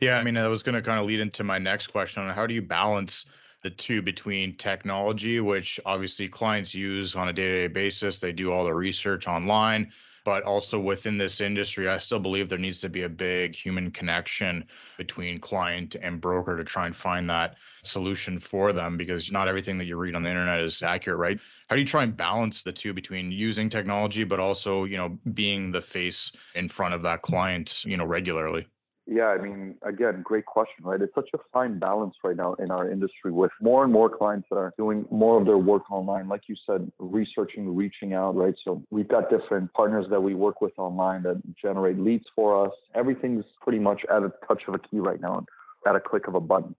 yeah 0.00 0.18
i 0.18 0.22
mean 0.22 0.36
i 0.36 0.46
was 0.46 0.62
going 0.62 0.74
to 0.74 0.82
kind 0.82 1.00
of 1.00 1.06
lead 1.06 1.20
into 1.20 1.44
my 1.44 1.58
next 1.58 1.88
question 1.88 2.22
on 2.22 2.34
how 2.34 2.46
do 2.46 2.54
you 2.54 2.62
balance 2.62 3.26
the 3.62 3.70
two 3.70 4.02
between 4.02 4.56
technology 4.56 5.40
which 5.40 5.78
obviously 5.86 6.28
clients 6.28 6.74
use 6.74 7.14
on 7.14 7.28
a 7.28 7.32
day-to-day 7.32 7.72
basis 7.72 8.18
they 8.18 8.32
do 8.32 8.52
all 8.52 8.64
the 8.64 8.74
research 8.74 9.26
online 9.26 9.90
but 10.24 10.44
also 10.44 10.78
within 10.78 11.18
this 11.18 11.40
industry, 11.40 11.88
I 11.88 11.98
still 11.98 12.20
believe 12.20 12.48
there 12.48 12.58
needs 12.58 12.80
to 12.80 12.88
be 12.88 13.02
a 13.02 13.08
big 13.08 13.54
human 13.54 13.90
connection 13.90 14.64
between 14.96 15.40
client 15.40 15.96
and 16.00 16.20
broker 16.20 16.56
to 16.56 16.64
try 16.64 16.86
and 16.86 16.94
find 16.94 17.28
that 17.30 17.56
solution 17.82 18.38
for 18.38 18.72
them 18.72 18.96
because 18.96 19.32
not 19.32 19.48
everything 19.48 19.78
that 19.78 19.86
you 19.86 19.96
read 19.96 20.14
on 20.14 20.22
the 20.22 20.28
internet 20.28 20.60
is 20.60 20.82
accurate, 20.82 21.18
right? 21.18 21.40
How 21.68 21.76
do 21.76 21.82
you 21.82 21.88
try 21.88 22.04
and 22.04 22.16
balance 22.16 22.62
the 22.62 22.72
two 22.72 22.92
between 22.92 23.32
using 23.32 23.68
technology, 23.68 24.24
but 24.24 24.38
also, 24.38 24.84
you 24.84 24.96
know, 24.96 25.18
being 25.34 25.72
the 25.72 25.82
face 25.82 26.30
in 26.54 26.68
front 26.68 26.94
of 26.94 27.02
that 27.02 27.22
client, 27.22 27.84
you 27.84 27.96
know, 27.96 28.04
regularly? 28.04 28.66
Yeah, 29.06 29.26
I 29.26 29.38
mean, 29.38 29.74
again, 29.82 30.22
great 30.22 30.46
question, 30.46 30.84
right? 30.84 31.00
It's 31.00 31.14
such 31.14 31.30
a 31.34 31.38
fine 31.52 31.80
balance 31.80 32.14
right 32.22 32.36
now 32.36 32.54
in 32.54 32.70
our 32.70 32.88
industry 32.88 33.32
with 33.32 33.50
more 33.60 33.82
and 33.82 33.92
more 33.92 34.08
clients 34.08 34.46
that 34.50 34.56
are 34.56 34.72
doing 34.78 35.06
more 35.10 35.40
of 35.40 35.44
their 35.44 35.58
work 35.58 35.90
online. 35.90 36.28
Like 36.28 36.42
you 36.46 36.54
said, 36.64 36.90
researching, 37.00 37.74
reaching 37.74 38.14
out, 38.14 38.36
right? 38.36 38.54
So 38.64 38.80
we've 38.90 39.08
got 39.08 39.28
different 39.28 39.72
partners 39.72 40.06
that 40.10 40.20
we 40.20 40.34
work 40.34 40.60
with 40.60 40.72
online 40.78 41.24
that 41.24 41.42
generate 41.60 41.98
leads 41.98 42.26
for 42.36 42.64
us. 42.64 42.72
Everything's 42.94 43.44
pretty 43.60 43.80
much 43.80 44.02
at 44.08 44.22
a 44.22 44.32
touch 44.46 44.62
of 44.68 44.74
a 44.74 44.78
key 44.78 45.00
right 45.00 45.20
now, 45.20 45.44
at 45.84 45.96
a 45.96 46.00
click 46.00 46.28
of 46.28 46.36
a 46.36 46.40
button, 46.40 46.76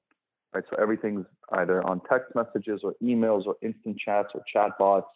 right? 0.53 0.63
So 0.69 0.81
everything's 0.81 1.25
either 1.51 1.85
on 1.85 2.01
text 2.09 2.33
messages 2.35 2.81
or 2.85 2.95
emails 3.03 3.45
or 3.45 3.57
instant 3.61 3.97
chats 3.99 4.29
or 4.33 4.41
chat 4.51 4.71
bots 4.79 5.07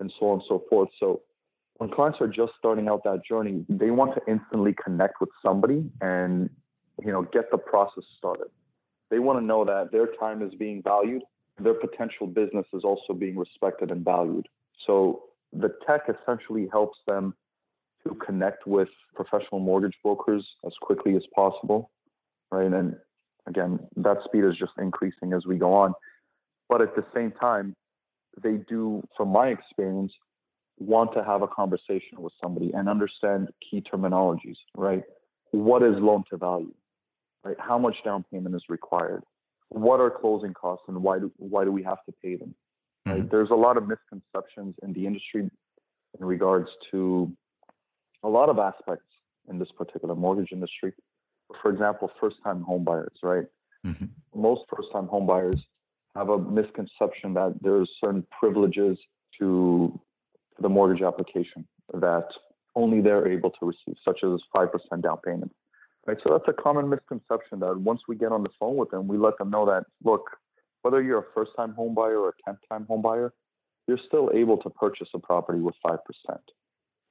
and 0.00 0.12
so 0.18 0.30
on 0.30 0.32
and 0.40 0.42
so 0.48 0.64
forth. 0.68 0.88
So 0.98 1.22
when 1.76 1.90
clients 1.90 2.18
are 2.20 2.28
just 2.28 2.52
starting 2.58 2.88
out 2.88 3.02
that 3.04 3.24
journey, 3.28 3.64
they 3.68 3.90
want 3.90 4.14
to 4.14 4.20
instantly 4.30 4.74
connect 4.82 5.20
with 5.20 5.30
somebody 5.44 5.90
and 6.00 6.48
you 7.04 7.12
know 7.12 7.22
get 7.32 7.50
the 7.50 7.58
process 7.58 8.04
started. 8.18 8.48
They 9.10 9.18
want 9.18 9.38
to 9.38 9.44
know 9.44 9.64
that 9.64 9.90
their 9.92 10.08
time 10.18 10.42
is 10.42 10.54
being 10.54 10.82
valued, 10.82 11.22
their 11.58 11.74
potential 11.74 12.26
business 12.26 12.66
is 12.72 12.84
also 12.84 13.12
being 13.12 13.36
respected 13.36 13.90
and 13.90 14.04
valued. 14.04 14.48
So 14.86 15.24
the 15.52 15.74
tech 15.86 16.02
essentially 16.08 16.68
helps 16.72 16.98
them 17.06 17.34
to 18.06 18.14
connect 18.14 18.66
with 18.66 18.88
professional 19.14 19.60
mortgage 19.60 19.94
brokers 20.02 20.46
as 20.66 20.72
quickly 20.80 21.16
as 21.16 21.22
possible, 21.34 21.90
right? 22.50 22.72
And 22.72 22.96
again, 23.46 23.78
that 23.96 24.18
speed 24.24 24.44
is 24.44 24.56
just 24.58 24.72
increasing 24.78 25.32
as 25.32 25.46
we 25.46 25.56
go 25.56 25.72
on. 25.72 25.94
But 26.68 26.82
at 26.82 26.94
the 26.96 27.04
same 27.14 27.32
time, 27.32 27.74
they 28.42 28.58
do, 28.68 29.02
from 29.16 29.28
my 29.28 29.48
experience, 29.48 30.12
want 30.78 31.12
to 31.14 31.24
have 31.24 31.42
a 31.42 31.48
conversation 31.48 32.20
with 32.20 32.32
somebody 32.42 32.72
and 32.72 32.88
understand 32.88 33.48
key 33.68 33.82
terminologies, 33.82 34.56
right? 34.76 35.02
What 35.52 35.82
is 35.82 35.94
loan 35.98 36.24
to 36.30 36.36
value? 36.36 36.74
Right? 37.44 37.56
How 37.58 37.78
much 37.78 37.96
down 38.04 38.24
payment 38.32 38.54
is 38.54 38.62
required? 38.68 39.22
What 39.68 40.00
are 40.00 40.10
closing 40.10 40.54
costs 40.54 40.84
and 40.88 41.02
why 41.02 41.18
do 41.18 41.30
why 41.36 41.64
do 41.64 41.72
we 41.72 41.82
have 41.82 42.04
to 42.06 42.12
pay 42.22 42.36
them? 42.36 42.54
Right? 43.06 43.18
Mm-hmm. 43.18 43.28
There's 43.28 43.50
a 43.50 43.54
lot 43.54 43.76
of 43.76 43.86
misconceptions 43.86 44.74
in 44.82 44.92
the 44.92 45.06
industry 45.06 45.50
in 46.18 46.24
regards 46.24 46.68
to 46.90 47.30
a 48.22 48.28
lot 48.28 48.48
of 48.48 48.58
aspects 48.58 49.06
in 49.48 49.58
this 49.58 49.68
particular 49.76 50.14
mortgage 50.14 50.52
industry. 50.52 50.92
For 51.60 51.70
example, 51.70 52.10
first-time 52.20 52.62
home 52.62 52.84
buyers, 52.84 53.12
right? 53.22 53.44
Mm-hmm. 53.84 54.06
Most 54.34 54.62
first-time 54.74 55.06
home 55.08 55.26
buyers 55.26 55.60
have 56.16 56.30
a 56.30 56.38
misconception 56.38 57.34
that 57.34 57.54
there's 57.60 57.90
certain 58.00 58.24
privileges 58.38 58.96
to 59.38 60.00
the 60.60 60.68
mortgage 60.68 61.02
application 61.02 61.66
that 61.92 62.28
only 62.76 63.00
they're 63.00 63.28
able 63.28 63.50
to 63.50 63.66
receive, 63.66 63.96
such 64.04 64.20
as 64.24 64.40
5% 64.54 65.02
down 65.02 65.18
payment. 65.24 65.52
Right? 66.06 66.18
So 66.22 66.30
that's 66.32 66.48
a 66.48 66.62
common 66.62 66.88
misconception 66.88 67.60
that 67.60 67.78
once 67.78 68.02
we 68.08 68.16
get 68.16 68.32
on 68.32 68.42
the 68.42 68.50
phone 68.60 68.76
with 68.76 68.90
them, 68.90 69.08
we 69.08 69.16
let 69.16 69.38
them 69.38 69.50
know 69.50 69.64
that, 69.66 69.84
look, 70.02 70.22
whether 70.82 71.02
you're 71.02 71.20
a 71.20 71.24
first 71.34 71.52
time 71.56 71.72
home 71.72 71.94
buyer 71.94 72.18
or 72.18 72.30
a 72.30 72.50
10th 72.50 72.58
time 72.70 72.84
home 72.86 73.00
buyer, 73.00 73.32
you're 73.86 73.98
still 74.06 74.30
able 74.34 74.58
to 74.58 74.70
purchase 74.70 75.08
a 75.14 75.18
property 75.18 75.60
with 75.60 75.74
5%. 75.84 75.98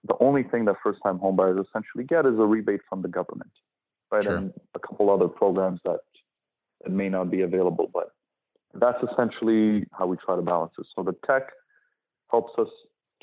The 0.06 0.16
only 0.20 0.44
thing 0.44 0.66
that 0.66 0.76
first 0.84 1.00
time 1.04 1.18
home 1.18 1.36
buyers 1.36 1.66
essentially 1.68 2.04
get 2.04 2.26
is 2.26 2.38
a 2.38 2.46
rebate 2.46 2.82
from 2.90 3.02
the 3.02 3.08
government, 3.08 3.52
right? 4.12 4.24
Sure. 4.24 4.36
And 4.36 4.54
a 4.76 4.80
couple 4.80 5.10
other 5.10 5.28
programs 5.28 5.80
that, 5.86 6.00
that 6.84 6.92
may 6.92 7.10
not 7.10 7.32
be 7.32 7.42
available, 7.42 7.90
but 7.94 8.12
that's 8.74 9.02
essentially 9.12 9.86
how 9.92 10.08
we 10.08 10.18
try 10.18 10.36
to 10.36 10.42
balance 10.42 10.74
it. 10.78 10.86
So 10.96 11.04
the 11.04 11.16
tech 11.26 11.50
helps 12.30 12.52
us 12.60 12.68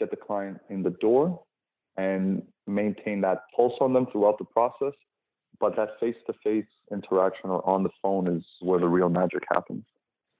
get 0.00 0.10
the 0.10 0.16
client 0.16 0.58
in 0.68 0.82
the 0.82 0.90
door 0.90 1.40
and 1.96 2.42
maintain 2.66 3.20
that 3.20 3.42
pulse 3.54 3.74
on 3.80 3.92
them 3.92 4.06
throughout 4.10 4.38
the 4.38 4.44
process. 4.46 4.94
But 5.60 5.76
that 5.76 5.90
face 6.00 6.16
to 6.26 6.32
face 6.42 6.64
interaction 6.90 7.50
or 7.50 7.64
on 7.68 7.82
the 7.82 7.90
phone 8.02 8.26
is 8.26 8.42
where 8.60 8.80
the 8.80 8.88
real 8.88 9.10
magic 9.10 9.42
happens. 9.52 9.84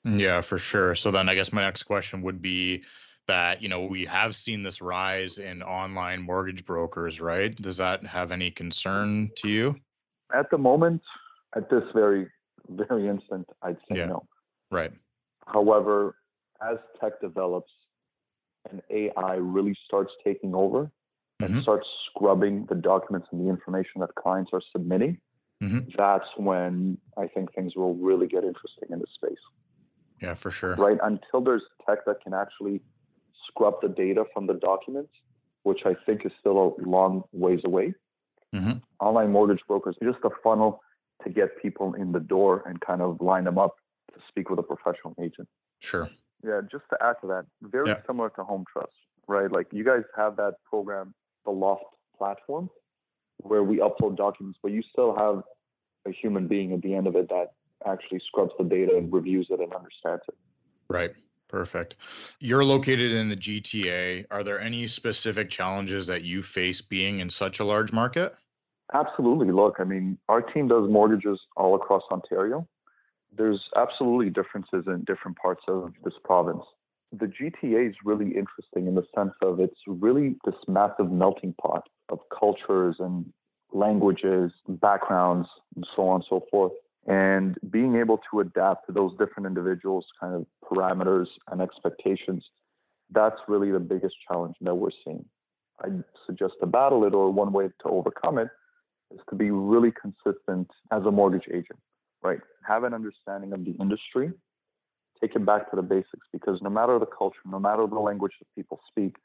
Yeah, 0.04 0.40
for 0.40 0.56
sure. 0.56 0.94
So 0.94 1.10
then 1.10 1.28
I 1.28 1.34
guess 1.34 1.52
my 1.52 1.62
next 1.62 1.82
question 1.82 2.22
would 2.22 2.40
be 2.40 2.82
that, 3.28 3.62
you 3.62 3.68
know, 3.68 3.84
we 3.84 4.06
have 4.06 4.34
seen 4.34 4.62
this 4.62 4.80
rise 4.80 5.36
in 5.36 5.62
online 5.62 6.22
mortgage 6.22 6.64
brokers, 6.64 7.20
right? 7.20 7.54
Does 7.54 7.76
that 7.76 8.04
have 8.06 8.32
any 8.32 8.50
concern 8.50 9.30
to 9.36 9.48
you? 9.48 9.76
At 10.34 10.50
the 10.50 10.58
moment, 10.58 11.02
at 11.54 11.68
this 11.68 11.82
very, 11.94 12.26
very 12.70 13.08
instant, 13.08 13.46
I'd 13.62 13.76
say 13.88 13.98
yeah. 13.98 14.06
no. 14.06 14.26
Right. 14.70 14.92
However, 15.46 16.16
as 16.62 16.78
tech 17.00 17.20
develops, 17.20 17.70
and 18.70 18.82
AI 18.90 19.34
really 19.34 19.76
starts 19.86 20.12
taking 20.24 20.54
over 20.54 20.90
mm-hmm. 21.40 21.54
and 21.54 21.62
starts 21.62 21.86
scrubbing 22.06 22.66
the 22.68 22.74
documents 22.74 23.28
and 23.32 23.44
the 23.44 23.48
information 23.50 24.00
that 24.00 24.14
clients 24.14 24.50
are 24.52 24.62
submitting, 24.72 25.18
mm-hmm. 25.62 25.80
that's 25.96 26.28
when 26.36 26.98
I 27.16 27.26
think 27.26 27.54
things 27.54 27.76
will 27.76 27.94
really 27.94 28.26
get 28.26 28.44
interesting 28.44 28.88
in 28.90 28.98
this 28.98 29.10
space. 29.14 29.38
Yeah, 30.20 30.34
for 30.34 30.50
sure. 30.50 30.74
Right. 30.74 30.98
Until 31.02 31.40
there's 31.40 31.62
tech 31.86 32.04
that 32.06 32.22
can 32.22 32.34
actually 32.34 32.82
scrub 33.46 33.80
the 33.80 33.88
data 33.88 34.24
from 34.34 34.46
the 34.46 34.54
documents, 34.54 35.12
which 35.62 35.86
I 35.86 35.94
think 36.06 36.26
is 36.26 36.32
still 36.38 36.76
a 36.78 36.88
long 36.88 37.24
ways 37.32 37.60
away. 37.64 37.94
Mm-hmm. 38.54 38.78
Online 39.00 39.30
mortgage 39.30 39.60
brokers 39.66 39.96
just 40.02 40.18
a 40.24 40.30
funnel 40.42 40.82
to 41.24 41.30
get 41.30 41.60
people 41.60 41.94
in 41.94 42.12
the 42.12 42.20
door 42.20 42.62
and 42.66 42.80
kind 42.80 43.00
of 43.00 43.20
line 43.20 43.44
them 43.44 43.58
up 43.58 43.76
to 44.12 44.20
speak 44.28 44.50
with 44.50 44.58
a 44.58 44.62
professional 44.62 45.14
agent. 45.22 45.48
Sure. 45.80 46.10
Yeah, 46.44 46.60
just 46.70 46.84
to 46.90 46.98
add 47.02 47.16
to 47.20 47.26
that, 47.28 47.46
very 47.62 47.90
yeah. 47.90 47.98
similar 48.06 48.30
to 48.30 48.44
Home 48.44 48.64
Trust, 48.72 48.92
right? 49.26 49.50
Like 49.50 49.66
you 49.72 49.84
guys 49.84 50.02
have 50.16 50.36
that 50.36 50.54
program, 50.64 51.14
the 51.44 51.50
Loft 51.50 51.84
platform, 52.16 52.70
where 53.38 53.62
we 53.62 53.78
upload 53.78 54.16
documents, 54.16 54.58
but 54.62 54.72
you 54.72 54.82
still 54.90 55.14
have 55.14 55.42
a 56.06 56.12
human 56.12 56.48
being 56.48 56.72
at 56.72 56.80
the 56.82 56.94
end 56.94 57.06
of 57.06 57.16
it 57.16 57.28
that 57.28 57.52
actually 57.86 58.20
scrubs 58.26 58.52
the 58.58 58.64
data 58.64 58.96
and 58.96 59.12
reviews 59.12 59.48
it 59.50 59.60
and 59.60 59.72
understands 59.74 60.22
it. 60.28 60.34
Right. 60.88 61.12
Perfect. 61.50 61.96
You're 62.38 62.64
located 62.64 63.10
in 63.10 63.28
the 63.28 63.36
GTA. 63.36 64.24
Are 64.30 64.44
there 64.44 64.60
any 64.60 64.86
specific 64.86 65.50
challenges 65.50 66.06
that 66.06 66.22
you 66.22 66.44
face 66.44 66.80
being 66.80 67.18
in 67.18 67.28
such 67.28 67.58
a 67.58 67.64
large 67.64 67.92
market? 67.92 68.36
Absolutely. 68.94 69.50
Look, 69.50 69.76
I 69.80 69.84
mean, 69.84 70.16
our 70.28 70.42
team 70.42 70.68
does 70.68 70.88
mortgages 70.88 71.40
all 71.56 71.74
across 71.74 72.04
Ontario 72.12 72.68
there's 73.36 73.60
absolutely 73.76 74.30
differences 74.30 74.84
in 74.86 75.04
different 75.06 75.36
parts 75.36 75.62
of 75.68 75.92
this 76.04 76.14
province. 76.24 76.62
The 77.12 77.26
GTA 77.26 77.90
is 77.90 77.96
really 78.04 78.26
interesting 78.26 78.86
in 78.86 78.94
the 78.94 79.04
sense 79.14 79.32
of 79.42 79.60
it's 79.60 79.80
really 79.86 80.36
this 80.44 80.54
massive 80.68 81.10
melting 81.10 81.54
pot 81.60 81.88
of 82.08 82.20
cultures 82.36 82.96
and 82.98 83.26
languages, 83.72 84.52
backgrounds, 84.68 85.48
and 85.74 85.86
so 85.94 86.08
on 86.08 86.16
and 86.16 86.24
so 86.28 86.44
forth. 86.50 86.72
And 87.06 87.56
being 87.70 87.96
able 87.96 88.20
to 88.30 88.40
adapt 88.40 88.86
to 88.86 88.92
those 88.92 89.12
different 89.12 89.46
individuals' 89.46 90.06
kind 90.20 90.34
of 90.34 90.46
parameters 90.64 91.26
and 91.50 91.60
expectations, 91.60 92.44
that's 93.10 93.36
really 93.48 93.70
the 93.70 93.80
biggest 93.80 94.14
challenge 94.28 94.54
that 94.60 94.74
we're 94.74 94.90
seeing. 95.04 95.24
I 95.82 95.88
suggest 96.26 96.54
to 96.60 96.66
battle 96.66 97.04
it, 97.04 97.14
or 97.14 97.32
one 97.32 97.52
way 97.52 97.68
to 97.68 97.88
overcome 97.88 98.38
it, 98.38 98.48
is 99.12 99.20
to 99.30 99.34
be 99.34 99.50
really 99.50 99.92
consistent 100.00 100.68
as 100.92 101.04
a 101.06 101.10
mortgage 101.10 101.48
agent 101.48 101.78
right? 102.22 102.40
Have 102.66 102.84
an 102.84 102.94
understanding 102.94 103.52
of 103.52 103.64
the 103.64 103.72
industry, 103.80 104.32
take 105.20 105.34
it 105.34 105.44
back 105.44 105.70
to 105.70 105.76
the 105.76 105.82
basics 105.82 106.26
because 106.32 106.60
no 106.62 106.70
matter 106.70 106.98
the 106.98 107.06
culture, 107.06 107.40
no 107.46 107.58
matter 107.58 107.86
the 107.86 107.98
language 107.98 108.32
that 108.40 108.46
people 108.54 108.80
speak, 108.88 109.16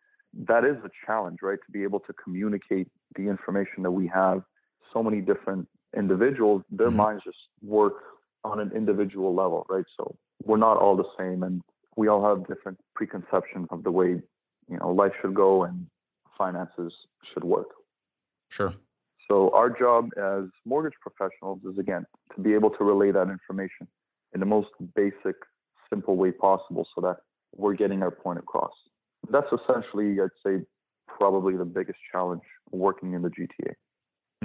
that 0.48 0.66
is 0.66 0.76
a 0.84 0.90
challenge, 1.06 1.40
right? 1.42 1.60
To 1.66 1.72
be 1.72 1.84
able 1.84 2.00
to 2.02 2.14
communicate 2.14 2.88
the 3.16 3.24
information 3.24 3.84
that 3.84 3.92
we 3.92 4.08
have. 4.08 4.42
So 4.94 5.02
many 5.02 5.22
different 5.22 5.68
individuals, 5.96 6.64
their 6.70 6.88
mm-hmm. 6.88 6.98
minds 6.98 7.24
just 7.24 7.38
work 7.62 7.94
on 8.44 8.60
an 8.60 8.72
individual 8.76 9.34
level, 9.34 9.66
right? 9.70 9.86
So 9.98 10.16
we're 10.44 10.58
not 10.58 10.78
all 10.78 10.96
the 10.96 11.08
same 11.18 11.44
and 11.44 11.62
we 11.96 12.08
all 12.08 12.24
have 12.28 12.48
different 12.48 12.78
preconceptions 12.96 13.68
of 13.72 13.84
the 13.84 13.92
way, 13.92 14.22
you 14.70 14.78
know, 14.78 14.92
life 14.92 15.14
should 15.22 15.34
go 15.34 15.64
and 15.64 15.88
finances 16.38 16.94
should 17.34 17.44
work. 17.44 17.70
Sure. 18.50 18.74
So 19.28 19.50
our 19.54 19.70
job 19.70 20.10
as 20.18 20.44
mortgage 20.66 20.98
professionals 21.02 21.60
is 21.70 21.80
again 21.80 22.06
to 22.36 22.42
be 22.42 22.54
able 22.54 22.70
to 22.72 22.84
relay 22.84 23.12
that 23.12 23.30
information 23.30 23.88
in 24.34 24.40
the 24.40 24.46
most 24.46 24.70
basic, 24.96 25.36
simple 25.90 26.16
way 26.16 26.32
possible 26.32 26.88
so 26.94 27.02
that 27.02 27.18
we're 27.56 27.74
getting 27.74 28.04
our 28.04 28.12
point 28.12 28.40
across. 28.40 28.74
That's 29.30 29.48
essentially, 29.48 30.22
I'd 30.22 30.30
say, 30.46 30.64
probably 31.08 31.56
the 31.56 31.66
biggest 31.66 32.00
challenge 32.12 32.44
working 32.72 33.14
in 33.14 33.22
the 33.22 33.30
GTA. 33.30 33.74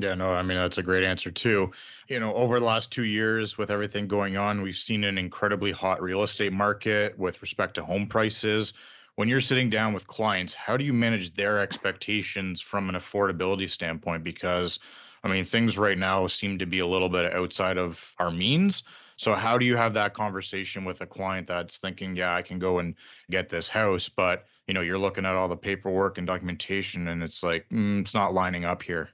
Yeah, 0.00 0.14
no, 0.14 0.30
I 0.30 0.42
mean, 0.42 0.56
that's 0.56 0.78
a 0.78 0.82
great 0.82 1.04
answer 1.04 1.30
too. 1.30 1.72
You 2.08 2.20
know, 2.20 2.32
over 2.34 2.58
the 2.60 2.64
last 2.64 2.90
two 2.90 3.04
years, 3.04 3.58
with 3.58 3.70
everything 3.70 4.06
going 4.06 4.36
on, 4.36 4.62
we've 4.62 4.76
seen 4.76 5.04
an 5.04 5.18
incredibly 5.18 5.72
hot 5.72 6.00
real 6.00 6.22
estate 6.22 6.52
market 6.52 7.18
with 7.18 7.42
respect 7.42 7.74
to 7.74 7.84
home 7.84 8.06
prices 8.06 8.72
when 9.20 9.28
you're 9.28 9.42
sitting 9.42 9.68
down 9.68 9.92
with 9.92 10.06
clients, 10.06 10.54
how 10.54 10.78
do 10.78 10.82
you 10.82 10.94
manage 10.94 11.34
their 11.34 11.60
expectations 11.60 12.58
from 12.58 12.88
an 12.88 12.94
affordability 12.94 13.68
standpoint? 13.68 14.24
Because 14.24 14.78
I 15.22 15.28
mean, 15.28 15.44
things 15.44 15.76
right 15.76 15.98
now 15.98 16.26
seem 16.26 16.58
to 16.58 16.64
be 16.64 16.78
a 16.78 16.86
little 16.86 17.10
bit 17.10 17.34
outside 17.34 17.76
of 17.76 18.14
our 18.18 18.30
means. 18.30 18.82
So 19.16 19.34
how 19.34 19.58
do 19.58 19.66
you 19.66 19.76
have 19.76 19.92
that 19.92 20.14
conversation 20.14 20.86
with 20.86 21.02
a 21.02 21.06
client 21.06 21.46
that's 21.46 21.76
thinking, 21.76 22.16
yeah, 22.16 22.34
I 22.34 22.40
can 22.40 22.58
go 22.58 22.78
and 22.78 22.94
get 23.30 23.50
this 23.50 23.68
house, 23.68 24.08
but 24.08 24.46
you 24.66 24.72
know, 24.72 24.80
you're 24.80 24.96
looking 24.96 25.26
at 25.26 25.34
all 25.34 25.48
the 25.48 25.54
paperwork 25.54 26.16
and 26.16 26.26
documentation, 26.26 27.08
and 27.08 27.22
it's 27.22 27.42
like 27.42 27.68
mm, 27.68 28.00
it's 28.00 28.14
not 28.14 28.32
lining 28.32 28.64
up 28.64 28.82
here. 28.82 29.10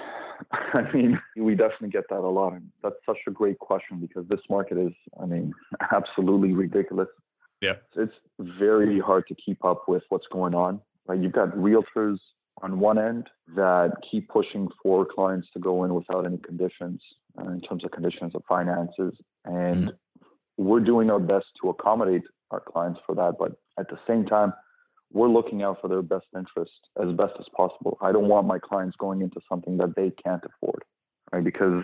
I 0.52 0.90
mean, 0.94 1.20
we 1.36 1.54
definitely 1.54 1.90
get 1.90 2.04
that 2.08 2.20
a 2.20 2.30
lot. 2.30 2.54
And 2.54 2.70
that's 2.82 2.96
such 3.04 3.18
a 3.26 3.30
great 3.30 3.58
question 3.58 3.98
because 4.00 4.26
this 4.26 4.40
market 4.48 4.78
is, 4.78 4.94
I 5.20 5.26
mean, 5.26 5.52
absolutely 5.92 6.54
ridiculous. 6.54 7.08
Yeah. 7.60 7.74
It's 7.96 8.14
very 8.38 9.00
hard 9.00 9.26
to 9.28 9.34
keep 9.34 9.64
up 9.64 9.88
with 9.88 10.02
what's 10.08 10.26
going 10.32 10.54
on. 10.54 10.80
You've 11.14 11.32
got 11.32 11.50
realtors 11.56 12.18
on 12.62 12.78
one 12.78 12.98
end 12.98 13.28
that 13.56 13.92
keep 14.08 14.28
pushing 14.28 14.68
for 14.82 15.04
clients 15.04 15.48
to 15.54 15.58
go 15.58 15.84
in 15.84 15.94
without 15.94 16.24
any 16.24 16.38
conditions 16.38 17.00
uh, 17.38 17.50
in 17.50 17.60
terms 17.62 17.84
of 17.84 17.90
conditions 17.90 18.34
of 18.34 18.42
finances. 18.48 19.14
And 19.44 19.88
mm-hmm. 19.88 20.24
we're 20.56 20.80
doing 20.80 21.10
our 21.10 21.18
best 21.18 21.46
to 21.62 21.70
accommodate 21.70 22.22
our 22.50 22.60
clients 22.60 23.00
for 23.06 23.14
that. 23.16 23.34
But 23.38 23.52
at 23.78 23.88
the 23.88 23.98
same 24.06 24.24
time, 24.26 24.52
we're 25.12 25.28
looking 25.28 25.62
out 25.62 25.78
for 25.80 25.88
their 25.88 26.02
best 26.02 26.26
interest 26.36 26.70
as 27.02 27.10
best 27.16 27.32
as 27.40 27.46
possible. 27.56 27.98
I 28.00 28.12
don't 28.12 28.28
want 28.28 28.46
my 28.46 28.58
clients 28.58 28.96
going 28.96 29.22
into 29.22 29.40
something 29.48 29.76
that 29.78 29.96
they 29.96 30.12
can't 30.24 30.42
afford, 30.44 30.84
right? 31.32 31.42
Because 31.42 31.82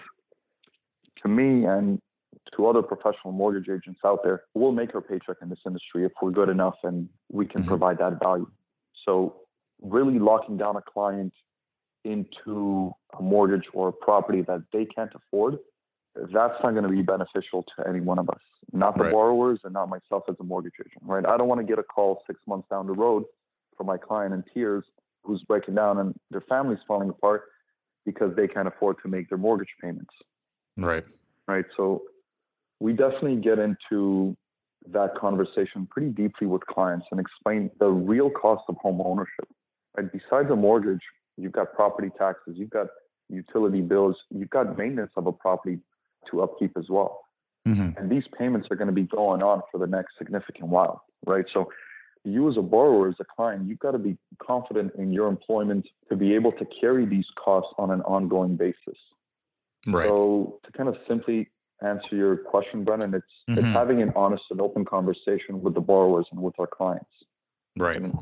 to 1.23 1.29
me 1.29 1.65
and 1.65 2.01
to 2.55 2.67
other 2.67 2.83
professional 2.83 3.33
mortgage 3.33 3.69
agents 3.69 4.01
out 4.05 4.21
there, 4.23 4.43
we'll 4.55 4.73
make 4.73 4.95
our 4.95 5.01
paycheck 5.01 5.37
in 5.43 5.49
this 5.49 5.59
industry 5.67 6.05
if 6.05 6.13
we're 6.21 6.31
good 6.31 6.49
enough 6.49 6.77
and 6.85 7.09
we 7.31 7.47
can 7.47 7.63
mm-hmm. 7.63 7.69
provide 7.69 7.99
that 7.99 8.19
value. 8.23 8.49
So, 9.05 9.37
really 9.83 10.19
locking 10.19 10.57
down 10.57 10.77
a 10.77 10.83
client 10.83 11.33
into 12.05 12.93
a 13.19 13.23
mortgage 13.23 13.65
or 13.73 13.89
a 13.89 13.93
property 13.93 14.43
that 14.43 14.63
they 14.73 14.87
can't 14.87 15.11
afford, 15.15 15.59
that's 16.15 16.55
not 16.63 16.73
going 16.73 16.83
to 16.83 16.89
be 16.89 17.03
beneficial 17.03 17.65
to 17.77 17.89
any 17.89 18.01
one 18.01 18.19
of 18.19 18.31
us, 18.31 18.41
not 18.73 18.97
the 18.97 19.05
right. 19.05 19.13
borrowers 19.13 19.61
and 19.65 19.75
not 19.75 19.89
myself 19.89 20.25
as 20.29 20.37
a 20.41 20.45
mortgage 20.45 20.73
agent, 20.81 21.03
right? 21.03 21.27
I 21.27 21.37
don't 21.37 21.49
want 21.49 21.61
to 21.61 21.67
get 21.67 21.79
a 21.79 21.83
call 21.83 22.23
six 22.27 22.41
months 22.47 22.69
down 22.71 22.87
the 22.87 22.95
road 22.95 23.25
from 23.77 23.87
my 23.87 23.99
client 23.99 24.33
in 24.33 24.43
tears 24.55 24.85
who's 25.25 25.43
breaking 25.43 25.75
down 25.75 25.99
and 25.99 26.15
their 26.31 26.43
family's 26.49 26.79
falling 26.87 27.11
apart 27.11 27.45
because 28.07 28.35
they 28.37 28.47
can't 28.47 28.69
afford 28.69 28.97
to 29.03 29.09
make 29.09 29.29
their 29.29 29.39
mortgage 29.39 29.69
payments. 29.83 30.15
Right. 30.77 31.05
Right. 31.49 31.65
So 31.77 32.03
we 32.81 32.93
definitely 32.93 33.37
get 33.37 33.59
into 33.59 34.37
that 34.93 35.15
conversation 35.19 35.87
pretty 35.91 36.11
deeply 36.11 36.47
with 36.47 36.65
clients 36.67 37.07
and 37.11 37.21
explain 37.21 37.71
the 37.81 37.89
real 37.89 38.31
cost 38.31 38.63
of 38.69 38.77
home 38.77 39.01
ownership. 39.05 39.49
Right? 39.97 40.07
Besides 40.13 40.51
a 40.51 40.57
mortgage, 40.57 41.01
you've 41.37 41.53
got 41.53 41.75
property 41.75 42.11
taxes, 42.19 42.55
you've 42.57 42.71
got 42.71 42.87
utility 43.29 43.81
bills, 43.81 44.17
you've 44.31 44.51
got 44.51 44.79
maintenance 44.79 45.11
of 45.17 45.27
a 45.27 45.33
property 45.33 45.79
to 46.31 46.43
upkeep 46.43 46.73
as 46.79 46.87
well. 46.89 47.21
Mm-hmm. 47.67 47.99
And 47.99 48.11
these 48.11 48.23
payments 48.39 48.69
are 48.71 48.77
going 48.77 48.89
to 48.89 48.95
be 48.95 49.05
going 49.05 49.43
on 49.43 49.63
for 49.73 49.79
the 49.79 49.87
next 49.87 50.13
significant 50.19 50.69
while, 50.69 51.03
right? 51.27 51.45
So 51.53 51.69
you 52.25 52.49
as 52.51 52.57
a 52.57 52.63
borrower, 52.63 53.09
as 53.09 53.17
a 53.21 53.25
client, 53.25 53.69
you've 53.69 53.79
got 53.79 53.93
to 53.93 53.99
be 53.99 54.17
confident 54.41 54.93
in 54.99 55.13
your 55.13 55.29
employment 55.29 55.87
to 56.09 56.17
be 56.17 56.35
able 56.35 56.53
to 56.53 56.67
carry 56.81 57.07
these 57.07 57.27
costs 57.43 57.73
on 57.79 57.91
an 57.91 58.03
ongoing 58.03 58.57
basis. 58.57 58.99
Right. 59.87 60.09
So 60.09 60.59
to 60.65 60.73
kind 60.73 60.89
of 60.89 60.97
simply 61.09 61.49
answer 61.83 62.17
your 62.17 62.37
question, 62.37 62.85
Brennan, 62.85 63.15
it's 63.15 63.27
mm-hmm. 63.49 63.59
it's 63.59 63.75
having 63.75 64.03
an 64.03 64.13
honest 64.17 64.45
and 64.51 64.61
open 64.61 64.85
conversation 64.85 65.61
with 65.63 65.75
the 65.75 65.81
borrowers 65.81 66.27
and 66.31 66.41
with 66.41 66.55
our 66.59 66.67
clients. 66.67 67.11
Right. 67.79 68.01
And 68.01 68.15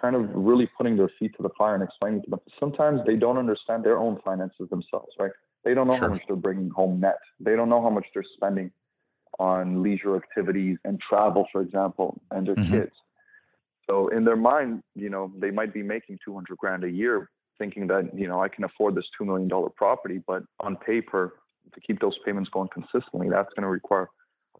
kind 0.00 0.14
of 0.14 0.28
really 0.34 0.68
putting 0.76 0.96
their 0.96 1.10
feet 1.18 1.32
to 1.36 1.42
the 1.42 1.48
fire 1.56 1.74
and 1.74 1.82
explaining 1.82 2.22
to 2.22 2.30
them. 2.30 2.40
Sometimes 2.60 3.00
they 3.06 3.16
don't 3.16 3.38
understand 3.38 3.84
their 3.84 3.98
own 3.98 4.18
finances 4.24 4.68
themselves, 4.70 5.14
right? 5.18 5.32
They 5.64 5.74
don't 5.74 5.86
know 5.86 5.94
sure. 5.94 6.08
how 6.08 6.14
much 6.14 6.22
they're 6.26 6.36
bringing 6.36 6.70
home 6.70 7.00
net. 7.00 7.18
They 7.40 7.56
don't 7.56 7.68
know 7.68 7.82
how 7.82 7.90
much 7.90 8.06
they're 8.14 8.24
spending 8.34 8.70
on 9.38 9.82
leisure 9.82 10.16
activities 10.16 10.78
and 10.84 11.00
travel, 11.00 11.46
for 11.52 11.60
example, 11.62 12.20
and 12.30 12.46
their 12.46 12.54
mm-hmm. 12.54 12.72
kids. 12.72 12.92
So 13.88 14.08
in 14.08 14.24
their 14.24 14.36
mind, 14.36 14.82
you 14.94 15.08
know, 15.08 15.32
they 15.38 15.50
might 15.50 15.72
be 15.72 15.82
making 15.82 16.18
200 16.24 16.56
grand 16.58 16.84
a 16.84 16.90
year, 16.90 17.30
thinking 17.58 17.86
that 17.88 18.16
you 18.16 18.28
know 18.28 18.42
I 18.42 18.48
can 18.48 18.64
afford 18.64 18.94
this 18.94 19.06
two 19.16 19.24
million 19.24 19.48
dollar 19.48 19.70
property, 19.70 20.20
but 20.26 20.42
on 20.60 20.76
paper, 20.76 21.34
to 21.74 21.80
keep 21.80 22.00
those 22.00 22.16
payments 22.24 22.50
going 22.50 22.68
consistently, 22.68 23.28
that's 23.28 23.52
going 23.54 23.62
to 23.62 23.68
require 23.68 24.08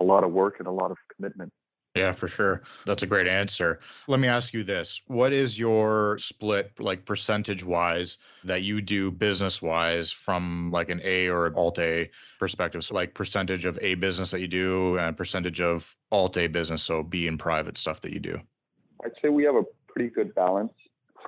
a 0.00 0.04
lot 0.04 0.24
of 0.24 0.32
work 0.32 0.56
and 0.58 0.68
a 0.68 0.72
lot 0.72 0.90
of 0.90 0.96
commitment. 1.14 1.52
Yeah, 1.94 2.12
for 2.12 2.28
sure. 2.28 2.62
That's 2.86 3.02
a 3.02 3.06
great 3.06 3.26
answer. 3.26 3.80
Let 4.06 4.21
me 4.21 4.28
ask 4.28 4.52
you 4.52 4.62
this. 4.62 5.00
What 5.06 5.32
is 5.32 5.58
your 5.58 6.16
split, 6.18 6.73
like 6.78 7.04
percentage 7.04 7.64
wise, 7.64 8.18
that 8.44 8.62
you 8.62 8.80
do 8.80 9.10
business 9.10 9.60
wise 9.60 10.12
from 10.12 10.71
like 10.71 10.90
an 10.90 11.00
A 11.02 11.26
or 11.26 11.52
Alt 11.56 11.78
A 11.80 12.08
perspective? 12.38 12.84
So, 12.84 12.94
like 12.94 13.14
percentage 13.14 13.64
of 13.64 13.78
A 13.82 13.94
business 13.94 14.30
that 14.30 14.40
you 14.40 14.47
do 14.47 14.97
and 14.99 15.16
percentage 15.16 15.60
of 15.60 15.92
Alt 16.12 16.36
A 16.36 16.47
business, 16.47 16.82
so 16.82 17.02
B 17.02 17.26
and 17.26 17.38
private 17.38 17.76
stuff 17.76 18.00
that 18.02 18.12
you 18.12 18.21
do? 18.21 18.38
I'd 19.04 19.12
say 19.21 19.28
we 19.28 19.42
have 19.44 19.56
a 19.56 19.64
pretty 19.88 20.10
good 20.10 20.34
balance, 20.34 20.73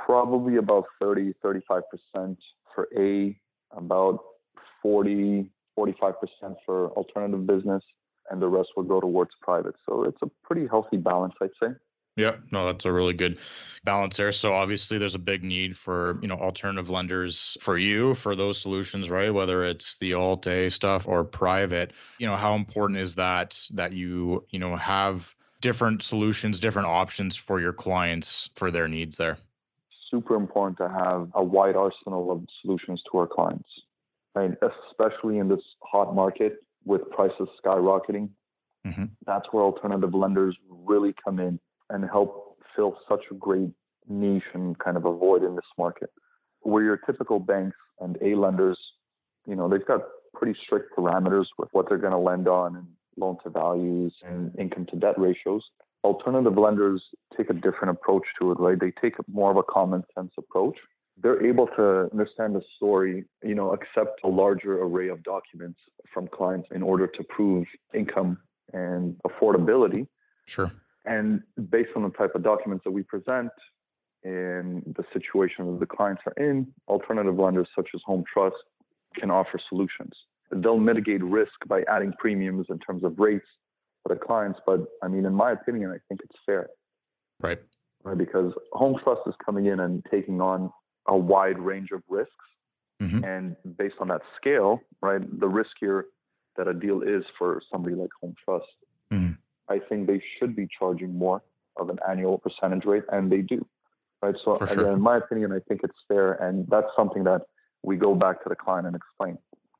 probably 0.06 0.56
about 0.56 0.84
30, 1.00 1.34
35% 1.42 2.36
for 2.74 2.88
A, 2.96 3.36
about 3.72 4.20
40, 4.82 5.50
45% 5.78 6.14
for 6.64 6.90
alternative 6.92 7.46
business 7.46 7.82
and 8.30 8.40
the 8.40 8.48
rest 8.48 8.68
will 8.76 8.84
go 8.84 9.00
towards 9.00 9.30
private. 9.40 9.74
So 9.88 10.04
it's 10.04 10.20
a 10.22 10.30
pretty 10.44 10.66
healthy 10.66 10.96
balance, 10.96 11.34
I'd 11.40 11.50
say. 11.62 11.74
Yeah, 12.16 12.36
no, 12.50 12.66
that's 12.66 12.84
a 12.84 12.92
really 12.92 13.14
good 13.14 13.38
balance 13.84 14.16
there. 14.16 14.32
So 14.32 14.52
obviously 14.52 14.98
there's 14.98 15.14
a 15.14 15.18
big 15.18 15.42
need 15.42 15.76
for, 15.76 16.18
you 16.20 16.28
know, 16.28 16.34
alternative 16.34 16.90
lenders 16.90 17.56
for 17.60 17.78
you 17.78 18.14
for 18.14 18.36
those 18.36 18.60
solutions, 18.60 19.08
right? 19.08 19.32
Whether 19.32 19.64
it's 19.64 19.96
the 19.98 20.14
alt 20.14 20.46
A 20.46 20.68
stuff 20.68 21.06
or 21.06 21.24
private. 21.24 21.92
You 22.18 22.26
know, 22.26 22.36
how 22.36 22.54
important 22.54 22.98
is 22.98 23.14
that 23.14 23.58
that 23.72 23.92
you, 23.92 24.44
you 24.50 24.58
know, 24.58 24.76
have 24.76 25.34
different 25.60 26.02
solutions, 26.02 26.58
different 26.58 26.88
options 26.88 27.36
for 27.36 27.60
your 27.60 27.72
clients 27.72 28.50
for 28.54 28.70
their 28.70 28.88
needs 28.88 29.16
there? 29.16 29.38
Super 30.10 30.34
important 30.34 30.78
to 30.78 30.88
have 30.88 31.30
a 31.34 31.44
wide 31.44 31.76
arsenal 31.76 32.32
of 32.32 32.44
solutions 32.60 33.02
to 33.10 33.18
our 33.18 33.26
clients. 33.26 33.68
Right? 34.34 34.52
Especially 34.88 35.38
in 35.38 35.48
this 35.48 35.62
hot 35.82 36.14
market 36.14 36.58
with 36.84 37.08
prices 37.10 37.48
skyrocketing. 37.64 38.30
Mm-hmm. 38.86 39.04
That's 39.26 39.46
where 39.50 39.64
alternative 39.64 40.14
lenders 40.14 40.56
really 40.68 41.14
come 41.22 41.38
in 41.38 41.58
and 41.90 42.04
help 42.04 42.56
fill 42.74 42.98
such 43.08 43.24
a 43.30 43.34
great 43.34 43.70
niche 44.08 44.42
and 44.54 44.78
kind 44.78 44.96
of 44.96 45.04
a 45.04 45.14
void 45.14 45.42
in 45.42 45.54
this 45.54 45.64
market. 45.76 46.10
Where 46.60 46.82
your 46.82 46.96
typical 46.96 47.38
banks 47.38 47.76
and 48.00 48.16
A 48.22 48.34
lenders, 48.34 48.78
you 49.46 49.56
know, 49.56 49.68
they've 49.68 49.86
got 49.86 50.00
pretty 50.34 50.58
strict 50.64 50.96
parameters 50.96 51.46
with 51.58 51.68
what 51.72 51.88
they're 51.88 51.98
going 51.98 52.12
to 52.12 52.18
lend 52.18 52.48
on 52.48 52.76
and 52.76 52.86
loan 53.16 53.36
to 53.44 53.50
values 53.50 54.14
and 54.24 54.56
income 54.58 54.86
to 54.90 54.96
debt 54.96 55.18
ratios. 55.18 55.62
Alternative 56.04 56.56
lenders 56.56 57.02
take 57.36 57.50
a 57.50 57.54
different 57.54 57.90
approach 57.90 58.24
to 58.40 58.52
it, 58.52 58.58
right? 58.58 58.78
They 58.80 58.92
take 59.02 59.14
more 59.28 59.50
of 59.50 59.56
a 59.56 59.62
common 59.62 60.04
sense 60.14 60.32
approach 60.38 60.76
they're 61.22 61.44
able 61.44 61.66
to 61.76 62.08
understand 62.12 62.54
the 62.54 62.62
story, 62.76 63.24
you 63.42 63.54
know, 63.54 63.72
accept 63.72 64.20
a 64.24 64.28
larger 64.28 64.82
array 64.82 65.08
of 65.08 65.22
documents 65.22 65.78
from 66.12 66.28
clients 66.28 66.68
in 66.74 66.82
order 66.82 67.06
to 67.06 67.24
prove 67.24 67.66
income 67.94 68.38
and 68.72 69.16
affordability. 69.26 70.06
Sure. 70.46 70.72
And 71.04 71.42
based 71.70 71.90
on 71.96 72.02
the 72.02 72.10
type 72.10 72.34
of 72.34 72.42
documents 72.42 72.84
that 72.84 72.90
we 72.90 73.02
present 73.02 73.50
and 74.24 74.82
the 74.96 75.04
situation 75.12 75.66
that 75.66 75.80
the 75.80 75.86
clients 75.86 76.22
are 76.26 76.44
in, 76.44 76.66
alternative 76.88 77.38
lenders 77.38 77.68
such 77.74 77.88
as 77.94 78.00
Home 78.04 78.24
Trust 78.32 78.56
can 79.16 79.30
offer 79.30 79.58
solutions. 79.68 80.12
They'll 80.52 80.78
mitigate 80.78 81.22
risk 81.22 81.52
by 81.66 81.82
adding 81.88 82.12
premiums 82.18 82.66
in 82.70 82.78
terms 82.78 83.04
of 83.04 83.18
rates 83.18 83.46
for 84.02 84.14
the 84.14 84.20
clients. 84.20 84.58
But 84.66 84.80
I 85.02 85.08
mean, 85.08 85.24
in 85.24 85.34
my 85.34 85.52
opinion, 85.52 85.90
I 85.90 85.98
think 86.08 86.20
it's 86.24 86.38
fair. 86.44 86.68
Right. 87.40 87.58
Right, 88.02 88.16
because 88.16 88.54
Home 88.72 88.98
Trust 89.02 89.20
is 89.26 89.34
coming 89.44 89.66
in 89.66 89.80
and 89.80 90.02
taking 90.10 90.40
on 90.40 90.70
a 91.06 91.16
wide 91.16 91.58
range 91.58 91.90
of 91.92 92.02
risks. 92.08 92.34
Mm-hmm. 93.02 93.24
And 93.24 93.56
based 93.78 93.96
on 94.00 94.08
that 94.08 94.20
scale, 94.36 94.80
right, 95.00 95.20
the 95.40 95.46
riskier 95.46 96.02
that 96.56 96.68
a 96.68 96.74
deal 96.74 97.00
is 97.02 97.24
for 97.38 97.62
somebody 97.72 97.94
like 97.94 98.10
Home 98.20 98.34
Trust, 98.44 98.66
mm-hmm. 99.12 99.32
I 99.68 99.78
think 99.88 100.06
they 100.06 100.22
should 100.38 100.54
be 100.54 100.68
charging 100.78 101.16
more 101.16 101.42
of 101.78 101.88
an 101.88 101.98
annual 102.08 102.38
percentage 102.38 102.84
rate, 102.84 103.04
and 103.10 103.32
they 103.32 103.40
do. 103.40 103.66
Right. 104.22 104.34
So 104.44 104.58
sure. 104.58 104.66
again, 104.66 104.92
in 104.92 105.00
my 105.00 105.16
opinion, 105.16 105.50
I 105.52 105.60
think 105.66 105.80
it's 105.82 105.96
fair, 106.06 106.32
and 106.34 106.66
that's 106.68 106.88
something 106.94 107.24
that 107.24 107.42
we 107.82 107.96
go 107.96 108.14
back 108.14 108.42
to 108.42 108.50
the 108.50 108.56
client 108.56 108.86
and 108.86 108.94
explain. 108.94 109.38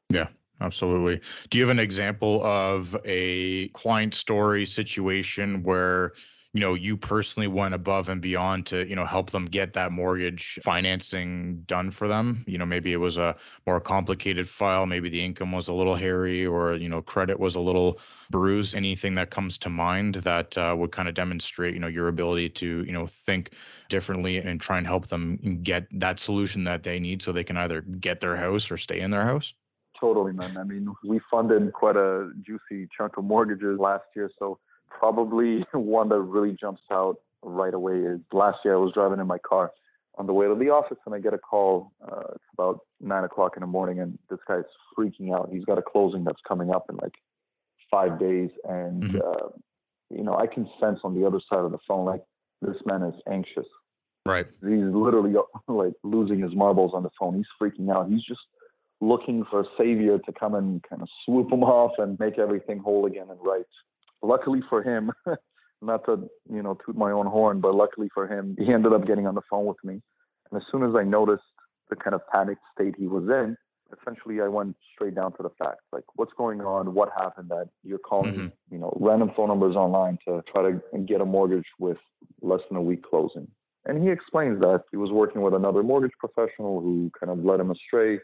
Yeah, 0.09 0.29
absolutely. 0.63 1.21
Do 1.51 1.59
you 1.59 1.65
have 1.65 1.71
an 1.71 1.79
example 1.79 2.43
of 2.43 2.97
a 3.05 3.69
client 3.69 4.15
story 4.15 4.65
situation 4.65 5.63
where 5.63 6.13
you 6.53 6.61
know 6.61 6.75
you 6.75 6.97
personally 6.97 7.47
went 7.47 7.75
above 7.75 8.09
and 8.09 8.21
beyond 8.21 8.67
to 8.67 8.87
you 8.89 8.97
know 8.97 9.07
help 9.07 9.31
them 9.31 9.47
get 9.47 9.73
that 9.75 9.93
mortgage 9.93 10.59
financing 10.65 11.63
done 11.67 11.91
for 11.91 12.09
them? 12.09 12.45
You 12.47 12.59
know 12.59 12.67
maybe 12.67 12.93
it 12.93 12.97
was 12.97 13.17
a 13.17 13.37
more 13.67 13.81
complicated 13.81 14.49
file 14.49 14.87
maybe 14.87 15.09
the 15.09 15.25
income 15.25 15.53
was 15.53 15.69
a 15.69 15.73
little 15.73 15.95
hairy 15.95 16.45
or 16.45 16.75
you 16.75 16.89
know 16.89 17.03
credit 17.03 17.39
was 17.39 17.55
a 17.55 17.61
little 17.61 18.01
bruised. 18.31 18.75
Anything 18.75 19.15
that 19.15 19.31
comes 19.31 19.59
to 19.59 19.69
mind 19.69 20.17
that 20.17 20.57
uh, 20.59 20.75
would 20.77 20.91
kind 20.91 21.09
of 21.09 21.15
demonstrate 21.15 21.75
you 21.75 21.81
know 21.81 21.87
your 21.87 22.09
ability 22.09 22.49
to 22.51 22.85
you 22.85 22.93
know 22.93 23.07
think 23.07 23.53
differently 23.89 24.39
and 24.39 24.61
try 24.61 24.79
and 24.79 24.87
help 24.87 25.09
them 25.09 25.61
get 25.63 25.87
that 25.93 26.19
solution 26.19 26.65
that 26.65 26.83
they 26.83 26.99
need 26.99 27.23
so 27.23 27.33
they 27.33 27.45
can 27.45 27.57
either 27.57 27.81
get 27.83 28.21
their 28.21 28.37
house 28.37 28.71
or 28.71 28.77
stay 28.77 29.01
in 29.01 29.11
their 29.11 29.25
house? 29.25 29.55
Totally 29.99 30.33
man. 30.33 30.57
I 30.57 30.65
mean 30.65 30.93
we 31.05 31.21
funded 31.31 31.73
quite 31.73 31.97
a 31.97 32.33
juicy 32.45 32.89
chunk 32.97 33.19
of 33.19 33.25
mortgages 33.25 33.79
last 33.79 34.05
year 34.17 34.29
so 34.37 34.59
probably 34.91 35.65
one 35.73 36.09
that 36.11 36.21
really 36.21 36.57
jumps 36.61 36.83
out 36.91 37.17
right 37.43 37.75
away 37.75 37.97
is 37.97 38.21
last 38.33 38.59
year 38.65 38.75
I 38.75 38.79
was 38.79 38.93
driving 38.93 39.21
in 39.21 39.27
my 39.27 39.39
car 39.39 39.73
on 40.19 40.27
the 40.27 40.33
way 40.33 40.47
to 40.47 40.55
the 40.55 40.69
office, 40.69 40.99
and 41.07 41.15
I 41.15 41.19
get 41.19 41.33
a 41.33 41.39
call. 41.39 41.93
Uh, 42.03 42.33
it's 42.35 42.45
about 42.53 42.81
nine 43.01 43.25
o'clock 43.25 43.53
in 43.57 43.61
the 43.61 43.67
morning, 43.67 44.01
and 44.01 44.19
this 44.29 44.41
guy's 44.47 44.65
freaking 44.97 45.35
out. 45.35 45.49
He's 45.51 45.65
got 45.65 45.79
a 45.79 45.83
closing 45.83 46.25
that's 46.25 46.41
coming 46.47 46.71
up 46.71 46.87
in 46.91 46.97
like 46.97 47.15
five 47.91 48.19
days, 48.19 48.51
and 48.65 49.03
mm-hmm. 49.03 49.17
uh, 49.17 49.49
you 50.11 50.23
know 50.23 50.37
I 50.37 50.47
can 50.47 50.69
sense 50.81 51.01
on 51.05 51.19
the 51.19 51.27
other 51.27 51.41
side 51.49 51.65
of 51.65 51.71
the 51.71 51.79
phone 51.89 52.05
like 52.05 52.23
this 52.61 52.77
man 52.85 53.03
is 53.03 53.15
anxious. 53.31 53.67
Right. 54.27 54.47
He's 54.63 54.85
literally 54.93 55.35
like 55.69 55.95
losing 56.03 56.41
his 56.41 56.55
marbles 56.55 56.93
on 56.95 57.03
the 57.03 57.11
phone. 57.19 57.37
He's 57.37 57.47
freaking 57.61 57.91
out. 57.91 58.11
He's 58.11 58.23
just 58.23 58.41
looking 59.01 59.45
for 59.51 59.61
a 59.61 59.65
savior 59.79 60.19
to 60.19 60.33
come 60.39 60.55
and 60.55 60.83
kind 60.89 61.01
of 61.01 61.09
swoop 61.25 61.51
him 61.51 61.63
off 61.65 61.93
and 61.99 62.19
make 62.19 62.39
everything 62.39 62.79
whole 62.79 63.07
again 63.07 63.27
and 63.31 63.39
right. 63.43 63.65
Luckily 64.23 64.61
for 64.69 64.83
him, 64.83 65.13
not 65.83 66.05
to 66.07 66.29
you 66.51 66.63
know 66.63 66.79
toot 66.85 66.97
my 66.97 67.11
own 67.11 67.27
horn, 67.27 67.61
but 67.61 67.75
luckily 67.75 68.09
for 68.13 68.27
him, 68.27 68.57
he 68.59 68.73
ended 68.73 68.93
up 68.93 69.07
getting 69.07 69.27
on 69.27 69.35
the 69.35 69.43
phone 69.51 69.67
with 69.67 69.83
me. 69.85 70.01
And 70.51 70.61
as 70.61 70.67
soon 70.71 70.83
as 70.83 70.95
I 70.97 71.05
noticed 71.05 71.43
the 71.89 71.97
kind 71.97 72.15
of 72.15 72.21
panicked 72.33 72.63
state 72.75 72.95
he 72.99 73.07
was 73.07 73.25
in, 73.25 73.57
essentially 74.01 74.41
I 74.41 74.49
went 74.49 74.77
straight 74.95 75.15
down 75.15 75.33
to 75.37 75.43
the 75.43 75.51
facts. 75.59 75.85
Like, 75.93 76.05
what's 76.15 76.33
going 76.37 76.61
on? 76.61 76.95
What 76.95 77.11
happened 77.17 77.49
that 77.51 77.69
you're 77.83 77.99
calling, 77.99 78.35
mm-hmm. 78.35 78.75
you 78.75 78.79
know, 78.79 78.97
random 79.01 79.31
phone 79.37 79.49
numbers 79.49 79.77
online 79.77 80.19
to 80.27 80.43
try 80.53 80.71
to 80.71 80.99
get 81.07 81.21
a 81.21 81.25
mortgage 81.25 81.67
with 81.79 81.99
less 82.43 82.61
than 82.69 82.79
a 82.79 82.83
week 82.83 83.03
closing? 83.03 83.49
And 83.87 84.03
he 84.03 84.11
explains 84.11 84.61
that 84.61 84.85
he 84.91 84.97
was 84.97 85.11
working 85.11 85.43
with 85.43 85.55
another 85.55 85.83
mortgage 85.83 86.13
professional 86.19 86.81
who 86.81 87.11
kind 87.19 87.33
of 87.33 87.45
led 87.45 87.61
him 87.61 87.71
astray, 87.71 88.19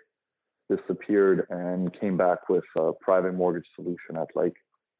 disappeared, 0.71 1.47
and 1.51 1.99
came 1.99 2.17
back 2.17 2.49
with 2.49 2.65
a 2.77 2.93
private 3.01 3.35
mortgage 3.35 3.67
solution 3.75 4.17
at 4.17 4.29
like 4.35 4.55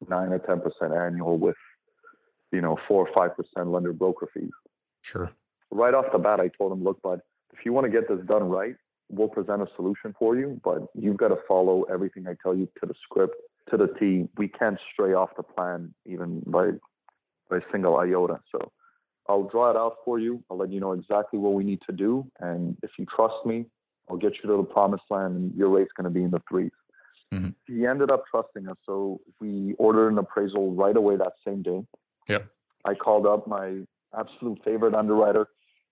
nine 0.07 0.31
or 0.31 0.39
ten 0.39 0.59
percent 0.59 0.93
annual 0.93 1.37
with, 1.37 1.55
you 2.51 2.61
know, 2.61 2.77
four 2.87 3.07
or 3.07 3.13
five 3.13 3.35
percent 3.35 3.71
lender 3.71 3.93
broker 3.93 4.27
fees. 4.33 4.51
Sure. 5.01 5.31
Right 5.71 5.93
off 5.93 6.05
the 6.11 6.19
bat, 6.19 6.39
I 6.39 6.49
told 6.49 6.71
him, 6.71 6.83
look, 6.83 7.01
bud, 7.01 7.21
if 7.53 7.65
you 7.65 7.73
want 7.73 7.85
to 7.85 7.91
get 7.91 8.07
this 8.07 8.25
done 8.25 8.49
right, 8.49 8.75
we'll 9.09 9.27
present 9.27 9.61
a 9.61 9.67
solution 9.75 10.15
for 10.17 10.35
you, 10.35 10.59
but 10.63 10.87
you've 10.93 11.17
got 11.17 11.29
to 11.29 11.37
follow 11.47 11.83
everything 11.83 12.27
I 12.27 12.35
tell 12.41 12.55
you 12.55 12.67
to 12.79 12.85
the 12.85 12.93
script, 13.03 13.35
to 13.69 13.77
the 13.77 13.87
T. 13.99 14.27
We 14.37 14.47
can't 14.47 14.79
stray 14.93 15.13
off 15.13 15.29
the 15.35 15.43
plan 15.43 15.93
even 16.05 16.41
by 16.45 16.71
by 17.49 17.57
a 17.57 17.61
single 17.71 17.97
iota. 17.97 18.39
So 18.51 18.71
I'll 19.29 19.43
draw 19.43 19.71
it 19.71 19.77
out 19.77 19.97
for 20.03 20.19
you. 20.19 20.43
I'll 20.49 20.57
let 20.57 20.71
you 20.71 20.79
know 20.79 20.93
exactly 20.93 21.39
what 21.39 21.53
we 21.53 21.63
need 21.63 21.81
to 21.87 21.93
do. 21.93 22.29
And 22.39 22.77
if 22.83 22.91
you 22.97 23.05
trust 23.05 23.45
me, 23.45 23.65
I'll 24.09 24.17
get 24.17 24.33
you 24.35 24.49
to 24.49 24.57
the 24.57 24.63
promised 24.63 25.03
land 25.09 25.35
and 25.35 25.55
your 25.55 25.69
rate's 25.69 25.91
going 25.95 26.05
to 26.05 26.09
be 26.09 26.23
in 26.23 26.31
the 26.31 26.41
3s 26.51 26.71
mm-hmm. 27.33 27.49
He 27.67 27.85
ended 27.85 28.11
up 28.11 28.23
trusting 28.29 28.67
us. 28.67 28.77
So 28.85 29.19
we 29.39 29.75
ordered 29.77 30.09
an 30.09 30.17
appraisal 30.17 30.73
right 30.73 30.95
away 30.95 31.17
that 31.17 31.33
same 31.45 31.61
day. 31.61 31.83
Yep. 32.29 32.47
I 32.85 32.93
called 32.93 33.25
up 33.25 33.47
my 33.47 33.79
absolute 34.17 34.59
favorite 34.63 34.95
underwriter 34.95 35.47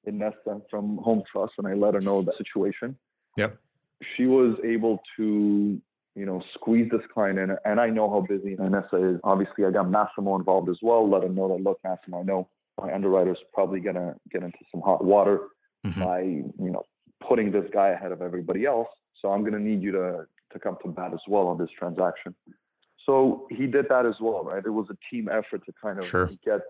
in 0.06 0.18
Nesta 0.18 0.62
from 0.70 0.98
Home 0.98 1.24
Trust 1.32 1.54
and 1.58 1.68
I 1.68 1.74
let 1.74 1.94
her 1.94 2.02
know 2.02 2.22
the 2.22 2.34
situation. 2.38 2.96
Yep. 3.38 3.58
She 4.16 4.26
was 4.26 4.58
able 4.64 5.02
to, 5.18 5.82
you 6.16 6.26
know, 6.26 6.42
squeeze 6.54 6.90
this 6.92 7.02
client 7.14 7.40
in. 7.40 7.56
And 7.66 7.80
I 7.80 7.90
know 7.90 8.10
how 8.10 8.22
busy 8.22 8.56
Nessa 8.58 9.16
is. 9.16 9.20
Obviously, 9.24 9.66
I 9.66 9.72
got 9.72 9.90
Massimo 9.90 10.36
involved 10.36 10.70
as 10.70 10.78
well. 10.82 11.10
Let 11.10 11.24
him 11.24 11.36
know 11.36 11.50
that, 11.50 11.64
look, 11.64 11.80
Massimo, 11.84 12.22
I 12.22 12.24
know 12.24 12.48
my 12.80 12.94
underwriter's 12.94 13.38
probably 13.54 13.80
going 13.80 13.96
to 13.96 14.16
get 14.32 14.44
into 14.44 14.58
some 14.72 14.82
hot 14.82 15.04
water 15.04 15.40
mm-hmm. 15.86 16.04
by, 16.04 16.22
you 16.22 16.72
know, 16.72 16.84
putting 17.28 17.52
this 17.52 17.66
guy 17.74 17.90
ahead 17.90 18.12
of 18.12 18.22
everybody 18.22 18.66
else. 18.66 18.88
So 19.22 19.32
I'm 19.32 19.42
going 19.42 19.54
to 19.54 19.60
need 19.60 19.82
you 19.82 19.92
to, 19.94 20.28
to 20.56 20.60
come 20.60 20.78
to 20.84 20.90
bat 20.90 21.14
as 21.14 21.20
well 21.28 21.48
on 21.48 21.58
this 21.58 21.70
transaction. 21.78 22.34
So 23.06 23.46
he 23.52 23.68
did 23.68 23.86
that 23.90 24.06
as 24.06 24.16
well, 24.20 24.44
right? 24.44 24.64
It 24.66 24.72
was 24.72 24.88
a 24.90 24.98
team 25.14 25.30
effort 25.30 25.66
to 25.66 25.74
kind 25.80 26.00
of 26.00 26.06
sure. 26.06 26.32
get 26.44 26.62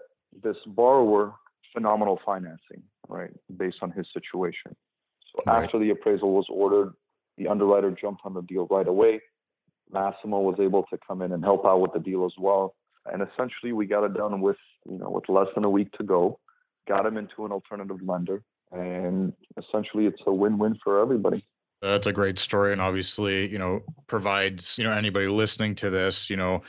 this 0.44 0.58
borrower 0.68 1.34
phenomenal 1.74 2.20
financing, 2.26 2.84
right, 3.08 3.32
based 3.56 3.78
on 3.82 3.92
his 3.92 4.06
situation. 4.14 4.76
So 5.32 5.44
right. 5.46 5.64
after 5.64 5.80
the 5.80 5.92
appraisal 5.92 6.34
was 6.34 6.48
ordered, 6.50 6.94
the 7.38 7.48
underwriter 7.48 7.92
jumped 7.92 8.22
on 8.26 8.34
the 8.34 8.42
deal 8.42 8.68
right 8.70 8.88
away. 8.88 9.22
Massimo 9.92 10.40
was 10.40 10.58
able 10.60 10.84
to 10.84 10.98
come 11.06 11.22
in 11.22 11.32
and 11.32 11.44
help 11.44 11.66
out 11.66 11.80
with 11.80 11.94
the 11.94 12.00
deal 12.00 12.26
as 12.26 12.34
well. 12.40 12.76
And 13.06 13.22
essentially, 13.22 13.72
we 13.72 13.86
got 13.86 14.04
it 14.04 14.16
done 14.16 14.42
with 14.42 14.58
you 14.90 14.98
know 14.98 15.12
with 15.12 15.30
less 15.30 15.48
than 15.54 15.64
a 15.64 15.70
week 15.70 15.92
to 15.94 16.04
go. 16.04 16.40
Got 16.88 17.06
him 17.06 17.18
into 17.18 17.46
an 17.46 17.52
alternative 17.52 18.00
lender, 18.04 18.42
and 18.72 19.32
essentially, 19.58 20.06
it's 20.08 20.22
a 20.26 20.34
win-win 20.34 20.78
for 20.84 21.00
everybody. 21.00 21.46
That's 21.86 22.08
a 22.08 22.14
great 22.14 22.40
story, 22.40 22.72
and 22.72 22.82
obviously, 22.82 23.48
you 23.50 23.58
know, 23.60 23.82
provides 24.08 24.78
you 24.78 24.84
know 24.84 24.92
anybody 24.92 25.28
listening 25.28 25.76
to 25.76 25.90
this, 25.90 26.30
you 26.30 26.36
know, 26.38 26.62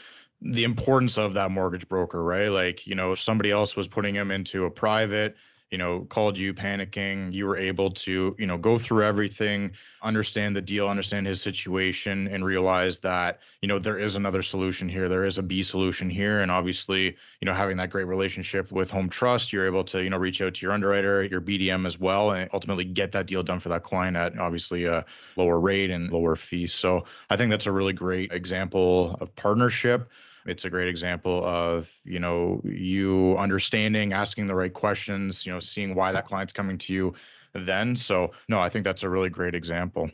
the 0.42 0.64
importance 0.64 1.16
of 1.18 1.34
that 1.34 1.50
mortgage 1.50 1.88
broker, 1.88 2.22
right? 2.22 2.48
Like, 2.48 2.86
you 2.86 2.94
know, 2.94 3.12
if 3.12 3.20
somebody 3.20 3.50
else 3.50 3.76
was 3.76 3.88
putting 3.88 4.14
him 4.14 4.30
into 4.30 4.64
a 4.66 4.70
private 4.70 5.36
you 5.70 5.78
know, 5.78 6.06
called 6.10 6.38
you 6.38 6.54
panicking. 6.54 7.32
You 7.32 7.46
were 7.46 7.56
able 7.56 7.90
to, 7.90 8.36
you 8.38 8.46
know, 8.46 8.56
go 8.56 8.78
through 8.78 9.04
everything, 9.04 9.72
understand 10.02 10.54
the 10.54 10.60
deal, 10.60 10.88
understand 10.88 11.26
his 11.26 11.42
situation, 11.42 12.28
and 12.28 12.44
realize 12.44 13.00
that, 13.00 13.40
you 13.62 13.68
know, 13.68 13.78
there 13.78 13.98
is 13.98 14.14
another 14.14 14.42
solution 14.42 14.88
here. 14.88 15.08
There 15.08 15.24
is 15.24 15.38
a 15.38 15.42
B 15.42 15.62
solution 15.62 16.08
here. 16.08 16.40
And 16.40 16.50
obviously, 16.50 17.16
you 17.40 17.46
know, 17.46 17.54
having 17.54 17.76
that 17.78 17.90
great 17.90 18.06
relationship 18.06 18.70
with 18.70 18.90
Home 18.90 19.08
Trust, 19.08 19.52
you're 19.52 19.66
able 19.66 19.84
to, 19.84 20.02
you 20.02 20.10
know, 20.10 20.18
reach 20.18 20.40
out 20.40 20.54
to 20.54 20.62
your 20.62 20.72
underwriter, 20.72 21.24
your 21.24 21.40
BDM 21.40 21.86
as 21.86 21.98
well, 21.98 22.32
and 22.32 22.48
ultimately 22.52 22.84
get 22.84 23.10
that 23.12 23.26
deal 23.26 23.42
done 23.42 23.58
for 23.58 23.68
that 23.70 23.82
client 23.82 24.16
at 24.16 24.38
obviously 24.38 24.84
a 24.84 25.04
lower 25.36 25.58
rate 25.58 25.90
and 25.90 26.10
lower 26.12 26.36
fees. 26.36 26.72
So 26.72 27.04
I 27.28 27.36
think 27.36 27.50
that's 27.50 27.66
a 27.66 27.72
really 27.72 27.92
great 27.92 28.32
example 28.32 29.16
of 29.20 29.34
partnership 29.34 30.08
it's 30.46 30.64
a 30.64 30.70
great 30.70 30.88
example 30.88 31.44
of 31.44 31.90
you 32.04 32.18
know 32.18 32.60
you 32.64 33.36
understanding 33.38 34.12
asking 34.12 34.46
the 34.46 34.54
right 34.54 34.72
questions 34.72 35.44
you 35.44 35.52
know 35.52 35.58
seeing 35.60 35.94
why 35.94 36.12
that 36.12 36.26
client's 36.26 36.52
coming 36.52 36.78
to 36.78 36.92
you 36.92 37.12
then 37.54 37.96
so 37.96 38.30
no 38.48 38.60
i 38.60 38.68
think 38.68 38.84
that's 38.84 39.02
a 39.02 39.08
really 39.08 39.28
great 39.28 39.54
example 39.54 40.10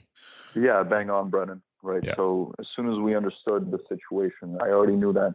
yeah 0.55 0.83
bang 0.83 1.11
on 1.11 1.31
brennan 1.31 1.61
right 1.83 2.03
yeah. 2.05 2.14
so 2.16 2.53
as 2.59 2.66
soon 2.75 2.90
as 2.90 2.99
we 2.99 3.14
understood 3.14 3.71
the 3.71 3.79
situation 3.88 4.59
i 4.62 4.68
already 4.68 4.97
knew 4.97 5.12
that 5.12 5.35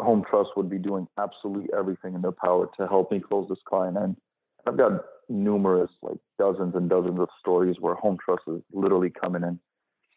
home 0.00 0.24
trust 0.28 0.50
would 0.56 0.68
be 0.68 0.78
doing 0.78 1.06
absolutely 1.18 1.68
everything 1.76 2.14
in 2.14 2.22
their 2.22 2.32
power 2.32 2.68
to 2.76 2.86
help 2.88 3.10
me 3.12 3.20
close 3.20 3.48
this 3.48 3.58
client 3.68 3.96
and 3.96 4.16
i've 4.66 4.76
got 4.76 4.92
numerous 5.28 5.90
like 6.02 6.18
dozens 6.38 6.74
and 6.74 6.90
dozens 6.90 7.18
of 7.18 7.28
stories 7.40 7.76
where 7.80 7.94
home 7.94 8.18
trust 8.24 8.42
is 8.46 8.60
literally 8.72 9.10
coming 9.10 9.42
in 9.42 9.58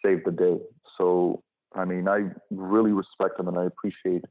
save 0.03 0.23
the 0.25 0.31
day 0.31 0.57
so 0.97 1.41
I 1.75 1.85
mean, 1.85 2.07
I 2.07 2.29
really 2.49 2.91
respect 2.91 3.37
them 3.37 3.47
and 3.47 3.57
I 3.57 3.65
appreciate 3.65 4.25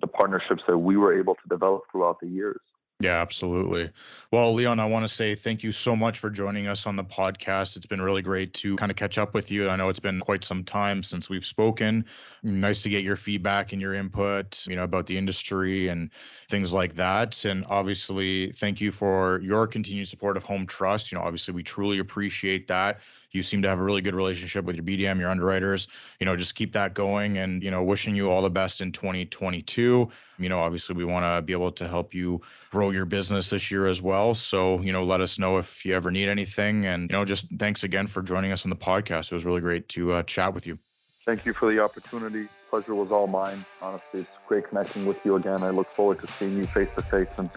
the 0.00 0.06
partnerships 0.06 0.62
that 0.68 0.78
we 0.78 0.96
were 0.96 1.18
able 1.18 1.34
to 1.34 1.48
develop 1.48 1.82
throughout 1.90 2.20
the 2.20 2.28
years. 2.28 2.60
Yeah, 2.98 3.20
absolutely. 3.20 3.90
Well, 4.32 4.54
Leon, 4.54 4.80
I 4.80 4.86
want 4.86 5.06
to 5.06 5.14
say 5.14 5.34
thank 5.34 5.62
you 5.62 5.70
so 5.70 5.94
much 5.94 6.18
for 6.18 6.30
joining 6.30 6.66
us 6.66 6.86
on 6.86 6.96
the 6.96 7.04
podcast. 7.04 7.76
It's 7.76 7.84
been 7.84 8.00
really 8.00 8.22
great 8.22 8.54
to 8.54 8.74
kind 8.76 8.90
of 8.90 8.96
catch 8.96 9.18
up 9.18 9.34
with 9.34 9.50
you. 9.50 9.68
I 9.68 9.76
know 9.76 9.90
it's 9.90 10.00
been 10.00 10.18
quite 10.18 10.44
some 10.44 10.64
time 10.64 11.02
since 11.02 11.28
we've 11.28 11.44
spoken. 11.44 12.06
Nice 12.42 12.82
to 12.82 12.88
get 12.88 13.04
your 13.04 13.16
feedback 13.16 13.72
and 13.72 13.82
your 13.82 13.92
input, 13.92 14.66
you 14.66 14.76
know, 14.76 14.84
about 14.84 15.06
the 15.06 15.18
industry 15.18 15.88
and 15.88 16.10
things 16.48 16.72
like 16.72 16.94
that. 16.94 17.44
And 17.44 17.66
obviously, 17.68 18.52
thank 18.52 18.80
you 18.80 18.90
for 18.90 19.40
your 19.42 19.66
continued 19.66 20.08
support 20.08 20.38
of 20.38 20.44
Home 20.44 20.66
Trust. 20.66 21.12
You 21.12 21.18
know, 21.18 21.24
obviously, 21.24 21.52
we 21.52 21.62
truly 21.62 21.98
appreciate 21.98 22.66
that 22.68 23.00
you 23.32 23.42
seem 23.42 23.62
to 23.62 23.68
have 23.68 23.78
a 23.78 23.82
really 23.82 24.00
good 24.00 24.14
relationship 24.14 24.64
with 24.64 24.76
your 24.76 24.84
BDM, 24.84 25.18
your 25.18 25.30
underwriters. 25.30 25.88
You 26.20 26.26
know, 26.26 26.36
just 26.36 26.54
keep 26.54 26.72
that 26.72 26.94
going 26.94 27.38
and, 27.38 27.62
you 27.62 27.70
know, 27.70 27.82
wishing 27.82 28.14
you 28.14 28.30
all 28.30 28.42
the 28.42 28.50
best 28.50 28.80
in 28.80 28.92
2022. 28.92 30.08
You 30.38 30.48
know, 30.48 30.60
obviously 30.60 30.94
we 30.94 31.04
want 31.04 31.24
to 31.24 31.42
be 31.42 31.52
able 31.52 31.72
to 31.72 31.88
help 31.88 32.14
you 32.14 32.40
grow 32.70 32.90
your 32.90 33.04
business 33.04 33.50
this 33.50 33.70
year 33.70 33.86
as 33.86 34.00
well. 34.02 34.34
So, 34.34 34.80
you 34.80 34.92
know, 34.92 35.04
let 35.04 35.20
us 35.20 35.38
know 35.38 35.58
if 35.58 35.84
you 35.84 35.94
ever 35.94 36.10
need 36.10 36.28
anything. 36.28 36.86
And, 36.86 37.10
you 37.10 37.16
know, 37.16 37.24
just 37.24 37.46
thanks 37.58 37.84
again 37.84 38.06
for 38.06 38.22
joining 38.22 38.52
us 38.52 38.64
on 38.64 38.70
the 38.70 38.76
podcast. 38.76 39.32
It 39.32 39.34
was 39.34 39.44
really 39.44 39.60
great 39.60 39.88
to 39.90 40.12
uh, 40.12 40.22
chat 40.22 40.54
with 40.54 40.66
you. 40.66 40.78
Thank 41.24 41.44
you 41.44 41.52
for 41.52 41.72
the 41.72 41.80
opportunity. 41.80 42.48
Pleasure 42.70 42.94
was 42.94 43.10
all 43.10 43.26
mine. 43.26 43.64
Honestly, 43.82 44.20
it's 44.20 44.30
great 44.46 44.68
connecting 44.68 45.06
with 45.06 45.18
you 45.24 45.34
again. 45.36 45.64
I 45.64 45.70
look 45.70 45.88
forward 45.94 46.20
to 46.20 46.26
seeing 46.28 46.56
you 46.56 46.64
face 46.66 46.88
to 46.96 47.02
face 47.02 47.28
and 47.36 47.50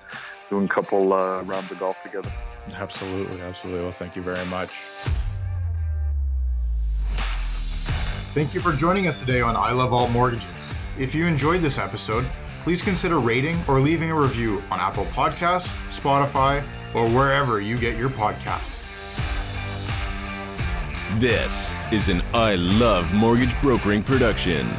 doing 0.49 0.65
a 0.65 0.73
couple 0.73 1.13
uh, 1.13 1.43
rounds 1.43 1.71
of 1.71 1.79
golf 1.79 1.97
together. 2.03 2.31
Absolutely. 2.73 3.41
Absolutely. 3.41 3.83
Well, 3.83 3.91
thank 3.91 4.15
you 4.15 4.23
very 4.23 4.45
much. 4.47 4.71
Thank 8.39 8.53
you 8.53 8.61
for 8.61 8.71
joining 8.71 9.05
us 9.05 9.19
today 9.19 9.41
on 9.41 9.57
I 9.57 9.73
Love 9.73 9.93
Alt 9.93 10.11
Mortgages. 10.11 10.73
If 10.97 11.13
you 11.13 11.25
enjoyed 11.25 11.61
this 11.61 11.77
episode, 11.77 12.25
please 12.63 12.81
consider 12.81 13.19
rating 13.19 13.61
or 13.67 13.81
leaving 13.81 14.11
a 14.11 14.15
review 14.15 14.63
on 14.71 14.79
Apple 14.79 15.03
Podcasts, 15.07 15.67
Spotify, 15.89 16.63
or 16.95 17.05
wherever 17.09 17.59
you 17.59 17.75
get 17.75 17.97
your 17.97 18.07
podcasts. 18.07 18.79
This 21.19 21.73
is 21.91 22.07
an 22.07 22.21
I 22.33 22.55
Love 22.55 23.13
Mortgage 23.13 23.59
Brokering 23.59 24.03
production. 24.03 24.69